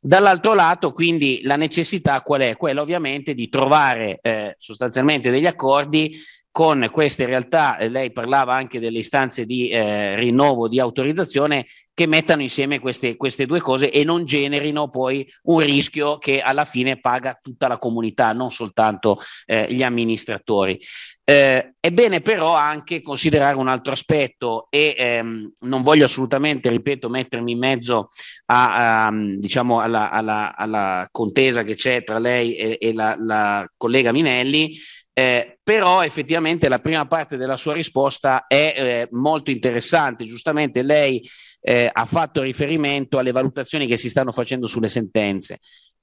Dall'altro 0.00 0.54
lato, 0.54 0.92
quindi, 0.92 1.40
la 1.42 1.56
necessità 1.56 2.20
qual 2.22 2.42
è? 2.42 2.56
Quella 2.56 2.82
ovviamente 2.82 3.34
di 3.34 3.48
trovare 3.48 4.18
eh, 4.22 4.54
sostanzialmente 4.58 5.30
degli 5.30 5.46
accordi 5.46 6.16
con 6.50 6.88
queste 6.90 7.24
realtà, 7.24 7.76
eh, 7.76 7.88
lei 7.88 8.10
parlava 8.12 8.54
anche 8.54 8.80
delle 8.80 8.98
istanze 8.98 9.44
di 9.44 9.68
eh, 9.68 10.16
rinnovo 10.16 10.68
di 10.68 10.80
autorizzazione, 10.80 11.66
che 11.94 12.06
mettano 12.06 12.42
insieme 12.42 12.78
queste, 12.78 13.16
queste, 13.16 13.46
due 13.46 13.60
cose 13.60 13.90
e 13.90 14.04
non 14.04 14.24
generino 14.24 14.88
poi 14.88 15.28
un 15.44 15.58
rischio 15.60 16.18
che 16.18 16.40
alla 16.40 16.64
fine 16.64 17.00
paga 17.00 17.38
tutta 17.42 17.66
la 17.66 17.78
comunità, 17.78 18.32
non 18.32 18.50
soltanto 18.52 19.18
eh, 19.46 19.66
gli 19.68 19.82
amministratori. 19.82 20.80
Eh, 21.24 21.74
è 21.78 21.90
bene 21.90 22.22
però 22.22 22.54
anche 22.54 23.02
considerare 23.02 23.56
un 23.56 23.68
altro 23.68 23.92
aspetto 23.92 24.68
e 24.70 24.94
ehm, 24.96 25.52
non 25.60 25.82
voglio 25.82 26.06
assolutamente, 26.06 26.70
ripeto, 26.70 27.10
mettermi 27.10 27.52
in 27.52 27.58
mezzo 27.58 28.08
a, 28.46 29.06
a, 29.06 29.12
diciamo 29.12 29.80
alla, 29.80 30.10
alla, 30.10 30.56
alla, 30.56 31.06
contesa 31.10 31.64
che 31.64 31.74
c'è 31.74 32.02
tra 32.02 32.18
lei 32.18 32.54
e, 32.54 32.78
e 32.80 32.94
la, 32.94 33.14
la 33.18 33.70
collega 33.76 34.10
Minelli, 34.10 34.78
eh, 35.18 35.58
però 35.64 36.04
effettivamente 36.04 36.68
la 36.68 36.78
prima 36.78 37.04
parte 37.06 37.36
della 37.36 37.56
sua 37.56 37.72
risposta 37.72 38.46
è 38.46 38.74
eh, 38.76 39.08
molto 39.10 39.50
interessante. 39.50 40.26
Giustamente 40.26 40.84
lei 40.84 41.28
eh, 41.60 41.90
ha 41.92 42.04
fatto 42.04 42.40
riferimento 42.40 43.18
alle 43.18 43.32
valutazioni 43.32 43.88
che 43.88 43.96
si 43.96 44.08
stanno 44.08 44.30
facendo 44.30 44.68
sulle 44.68 44.88
sentenze. 44.88 45.58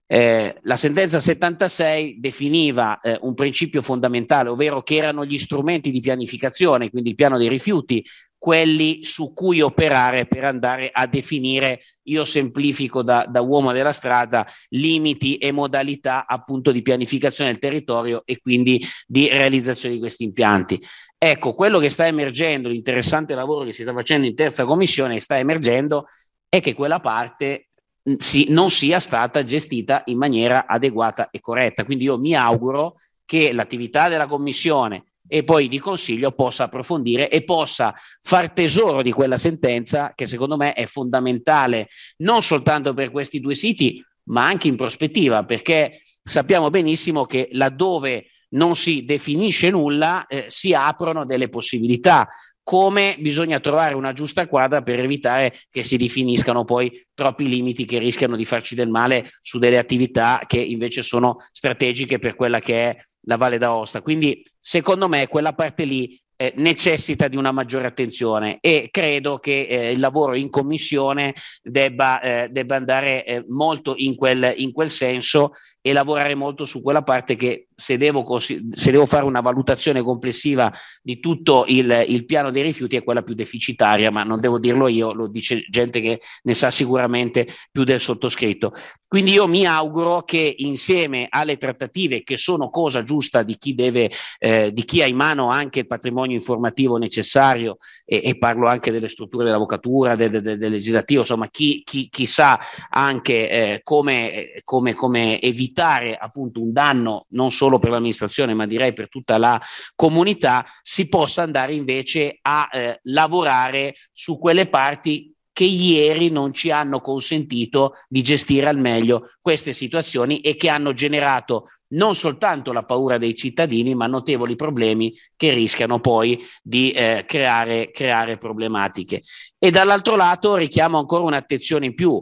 Eh, 0.06 0.58
la 0.64 0.76
sentenza 0.76 1.22
76 1.22 2.20
definiva 2.20 3.00
eh, 3.00 3.18
un 3.22 3.36
principio 3.36 3.82
fondamentale, 3.82 4.50
ovvero 4.50 4.84
che 4.84 4.98
erano 4.98 5.24
gli 5.24 5.40
strumenti 5.40 5.92
di 5.92 6.02
pianificazione, 6.02 6.90
quindi 6.90 7.12
il 7.12 7.16
piano 7.16 7.38
dei 7.38 7.48
rifiuti, 7.48 8.06
quelli 8.38 9.04
su 9.04 9.34
cui 9.34 9.62
operare 9.62 10.26
per 10.28 10.44
andare 10.44 10.90
a 10.92 11.08
definire, 11.08 11.82
io 12.04 12.24
semplifico 12.24 13.02
da, 13.02 13.26
da, 13.28 13.42
uomo 13.42 13.72
della 13.72 13.94
strada, 13.94 14.46
limiti 14.70 15.38
e 15.38 15.52
modalità 15.52 16.28
appunto 16.28 16.72
di 16.72 16.82
pianificazione 16.82 17.52
del 17.52 17.60
territorio 17.60 18.22
e 18.26 18.40
quindi 18.40 18.84
di 19.08 19.28
realizzazione 19.28 19.96
di 19.96 20.00
questi 20.00 20.24
impianti. 20.24 20.80
Ecco, 21.18 21.56
quello 21.56 21.80
che 21.80 21.90
sta 21.90 22.06
emergendo, 22.06 22.70
l'interessante 22.70 23.34
lavoro 23.34 23.66
che 23.66 23.72
si 23.72 23.82
sta 23.82 23.94
facendo 23.94 24.28
in 24.28 24.36
terza 24.36 24.64
commissione 24.64 25.20
sta 25.20 25.40
emergendo 25.40 26.06
è 26.48 26.62
che 26.62 26.76
quella 26.76 27.00
parte 27.00 27.70
si, 28.18 28.46
non 28.50 28.70
sia 28.70 29.00
stata 29.00 29.44
gestita 29.44 30.04
in 30.06 30.18
maniera 30.18 30.68
adeguata 30.68 31.30
e 31.32 31.40
corretta. 31.40 31.84
Quindi 31.84 32.04
io 32.04 32.20
mi 32.20 32.36
auguro 32.36 32.98
che 33.26 33.52
l'attività 33.52 34.08
della 34.08 34.28
commissione 34.28 35.06
e 35.28 35.44
poi 35.44 35.68
di 35.68 35.80
consiglio 35.80 36.32
possa 36.32 36.66
approfondire 36.66 37.30
e 37.30 37.44
possa 37.44 37.94
far 38.22 38.52
tesoro 38.52 39.02
di 39.02 39.12
quella 39.12 39.38
sentenza 39.38 40.14
che 40.16 40.26
secondo 40.26 40.58
me 40.58 40.74
è 40.74 40.86
fondamentale 40.86 41.90
non 42.18 42.42
soltanto 42.42 42.94
per 42.94 43.12
questi 43.12 43.40
due 43.40 43.56
siti, 43.56 44.04
ma 44.26 44.46
anche 44.46 44.68
in 44.68 44.76
prospettiva, 44.76 45.44
perché 45.46 46.02
sappiamo 46.24 46.70
benissimo 46.70 47.26
che 47.26 47.50
laddove 47.52 48.28
non 48.50 48.76
si 48.76 49.04
definisce 49.06 49.70
nulla 49.70 50.28
eh, 50.28 50.46
si 50.48 50.74
aprono 50.74 51.26
delle 51.26 51.50
possibilità. 51.50 52.28
Come 52.64 53.16
bisogna 53.20 53.60
trovare 53.60 53.94
una 53.94 54.12
giusta 54.12 54.48
quadra 54.48 54.82
per 54.82 55.00
evitare 55.00 55.54
che 55.70 55.84
si 55.84 55.98
definiscano 55.98 56.64
poi 56.64 57.06
troppi 57.14 57.48
limiti 57.48 57.86
che 57.86 58.00
rischiano 58.00 58.36
di 58.36 58.44
farci 58.44 58.74
del 58.74 58.90
male 58.90 59.34
su 59.42 59.60
delle 59.60 59.78
attività 59.78 60.42
che 60.48 60.58
invece 60.58 61.04
sono 61.04 61.46
strategiche 61.52 62.18
per 62.18 62.36
quella 62.36 62.60
che 62.60 62.90
è 62.90 62.98
la 63.26 63.38
Valle 63.38 63.58
d'Aosta. 63.58 64.02
Quindi 64.02 64.44
secondo 64.60 65.08
me 65.08 65.28
quella 65.28 65.54
parte 65.54 65.84
lì 65.84 66.20
eh, 66.38 66.54
necessita 66.58 67.28
di 67.28 67.38
una 67.38 67.52
maggiore 67.52 67.88
attenzione 67.88 68.58
e 68.60 68.90
credo 68.92 69.40
che 69.40 69.68
eh, 69.70 69.92
il 69.92 70.00
lavoro 70.00 70.36
in 70.36 70.50
commissione 70.50 71.34
debba, 71.62 72.20
eh, 72.20 72.50
debba 72.50 72.76
andare 72.76 73.26
eh, 73.26 73.46
molto 73.48 73.94
in 73.98 74.16
quel, 74.16 74.54
in 74.58 74.72
quel 74.74 74.90
senso 74.90 75.54
e 75.82 75.94
lavorare 75.94 76.36
molto 76.36 76.66
su 76.66 76.82
quella 76.82 77.04
parte 77.04 77.36
che 77.36 77.68
se 77.76 77.98
devo, 77.98 78.40
se 78.40 78.62
devo 78.72 79.06
fare 79.06 79.26
una 79.26 79.42
valutazione 79.42 80.02
complessiva 80.02 80.72
di 81.02 81.20
tutto 81.20 81.66
il, 81.68 82.06
il, 82.08 82.26
piano 82.26 82.50
dei 82.50 82.64
rifiuti 82.64 82.96
è 82.96 83.04
quella 83.04 83.22
più 83.22 83.34
deficitaria, 83.34 84.10
ma 84.12 84.24
non 84.24 84.40
devo 84.40 84.58
dirlo 84.60 84.88
io, 84.88 85.14
lo 85.14 85.28
dice 85.28 85.66
gente 85.70 86.00
che 86.00 86.22
ne 86.44 86.54
sa 86.54 86.72
sicuramente 86.72 87.48
più 87.72 87.84
del 87.84 88.00
sottoscritto. 88.00 88.74
Quindi 89.08 89.34
io 89.34 89.48
mi 89.48 89.66
auguro 89.66 90.24
che 90.24 90.56
insieme 90.58 91.28
alle 91.30 91.58
trattative 91.58 92.24
che 92.24 92.38
sono 92.38 92.70
cosa 92.70 93.04
giusta 93.04 93.44
di 93.44 93.58
chi 93.58 93.76
deve, 93.76 94.12
eh, 94.40 94.72
di 94.74 94.84
chi 94.84 95.02
ha 95.02 95.06
in 95.06 95.16
mano 95.16 95.50
anche 95.50 95.80
il 95.80 95.88
patrimonio 95.88 96.36
informativo 96.36 96.98
necessario 96.98 97.78
e, 98.04 98.22
e 98.24 98.38
parlo 98.38 98.68
anche 98.68 98.92
delle 98.92 99.08
strutture 99.08 99.46
dell'avvocatura, 99.46 100.16
del, 100.16 100.42
del, 100.42 100.58
del 100.58 100.72
legislativo, 100.72 101.22
insomma 101.22 101.50
chi, 101.50 101.82
chi, 101.86 102.10
chi 102.10 102.26
sa 102.26 102.60
anche 102.90 103.50
eh, 103.50 103.80
come, 103.84 104.62
come, 104.64 104.94
come 104.94 105.42
evitare 105.42 106.16
appunto 106.16 106.62
un 106.62 106.72
danno 106.74 107.26
non 107.30 107.52
solo 107.66 107.80
per 107.80 107.90
l'amministrazione 107.90 108.54
ma 108.54 108.68
direi 108.68 108.94
per 108.94 109.10
tutta 109.10 109.38
la 109.38 109.60
comunità, 109.96 110.66
si 110.82 111.08
possa 111.08 111.42
andare 111.42 111.74
invece 111.74 112.38
a 112.42 112.70
eh, 112.72 113.00
lavorare 113.04 113.96
su 114.14 114.38
quelle 114.38 114.68
parti 114.68 115.34
che 115.52 115.64
ieri 115.64 116.30
non 116.30 116.54
ci 116.54 116.70
hanno 116.70 117.00
consentito 117.00 117.94
di 118.10 118.22
gestire 118.22 118.68
al 118.68 118.78
meglio 118.78 119.32
queste 119.42 119.72
situazioni 119.72 120.42
e 120.42 120.56
che 120.56 120.70
hanno 120.70 120.94
generato 120.94 121.70
non 121.90 122.14
soltanto 122.14 122.74
la 122.74 122.84
paura 122.84 123.18
dei 123.18 123.36
cittadini, 123.36 123.96
ma 123.96 124.06
notevoli 124.06 124.56
problemi 124.56 125.14
che 125.38 125.54
rischiano 125.54 126.02
poi 126.02 126.44
di 126.62 126.92
eh, 126.92 127.24
creare, 127.26 127.90
creare 127.92 128.38
problematiche. 128.38 129.22
E 129.58 129.72
dall'altro 129.72 130.18
lato 130.18 130.56
richiamo 130.56 131.00
ancora 131.00 131.24
un'attenzione 131.24 131.86
in 131.86 131.96
più 131.96 132.22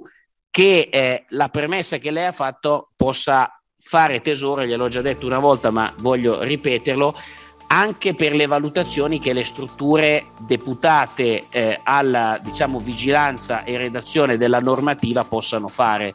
che 0.51 0.89
eh, 0.91 1.25
la 1.29 1.49
premessa 1.49 1.97
che 1.97 2.12
lei 2.12 2.27
ha 2.27 2.32
fatto 2.32 2.91
possa 2.95 3.49
fare 3.84 4.22
tesoro, 4.22 4.65
gliel'ho 4.65 4.88
già 4.88 5.02
detto 5.02 5.26
una 5.26 5.39
volta, 5.39 5.69
ma 5.69 5.93
voglio 5.98 6.41
ripeterlo, 6.41 7.13
anche 7.67 8.13
per 8.13 8.34
le 8.34 8.46
valutazioni 8.46 9.19
che 9.19 9.34
le 9.34 9.43
strutture 9.43 10.26
deputate 10.39 11.46
eh, 11.50 11.80
alla 11.84 12.39
diciamo, 12.41 12.80
vigilanza 12.80 13.63
e 13.63 13.78
redazione 13.78 14.38
della 14.38 14.60
normativa 14.60 15.24
possano 15.24 15.67
fare, 15.67 16.12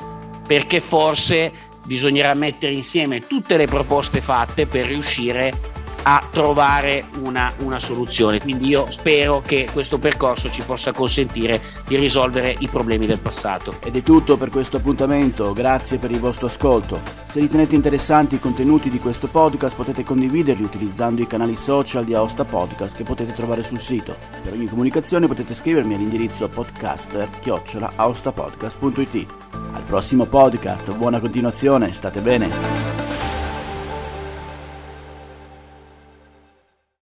perché 0.46 0.80
forse 0.80 1.52
bisognerà 1.84 2.34
mettere 2.34 2.72
insieme 2.72 3.26
tutte 3.26 3.56
le 3.56 3.66
proposte 3.66 4.20
fatte 4.20 4.66
per 4.66 4.86
riuscire 4.86 5.77
a 6.02 6.22
trovare 6.30 7.04
una, 7.22 7.52
una, 7.58 7.80
soluzione. 7.80 8.40
Quindi 8.40 8.68
io 8.68 8.90
spero 8.90 9.42
che 9.44 9.68
questo 9.72 9.98
percorso 9.98 10.50
ci 10.50 10.62
possa 10.62 10.92
consentire 10.92 11.60
di 11.86 11.96
risolvere 11.96 12.54
i 12.58 12.68
problemi 12.68 13.06
del 13.06 13.20
passato. 13.20 13.76
Ed 13.84 13.96
è 13.96 14.02
tutto 14.02 14.36
per 14.36 14.50
questo 14.50 14.76
appuntamento, 14.78 15.52
grazie 15.52 15.98
per 15.98 16.10
il 16.10 16.18
vostro 16.20 16.46
ascolto. 16.46 17.00
Se 17.30 17.40
ritenete 17.40 17.74
interessanti 17.74 18.36
i 18.36 18.40
contenuti 18.40 18.88
di 18.90 18.98
questo 18.98 19.28
podcast 19.28 19.76
potete 19.76 20.02
condividerli 20.02 20.62
utilizzando 20.62 21.20
i 21.20 21.26
canali 21.26 21.56
social 21.56 22.04
di 22.04 22.14
Aosta 22.14 22.44
Podcast 22.44 22.96
che 22.96 23.04
potete 23.04 23.32
trovare 23.32 23.62
sul 23.62 23.78
sito. 23.78 24.16
Per 24.42 24.52
ogni 24.52 24.66
comunicazione 24.66 25.26
potete 25.26 25.54
scrivermi 25.54 25.94
all'indirizzo 25.94 26.48
podcaster-aostapodcast.it. 26.48 29.26
Al 29.72 29.82
prossimo 29.82 30.26
podcast, 30.26 30.92
buona 30.94 31.20
continuazione, 31.20 31.92
state 31.92 32.20
bene! 32.20 33.07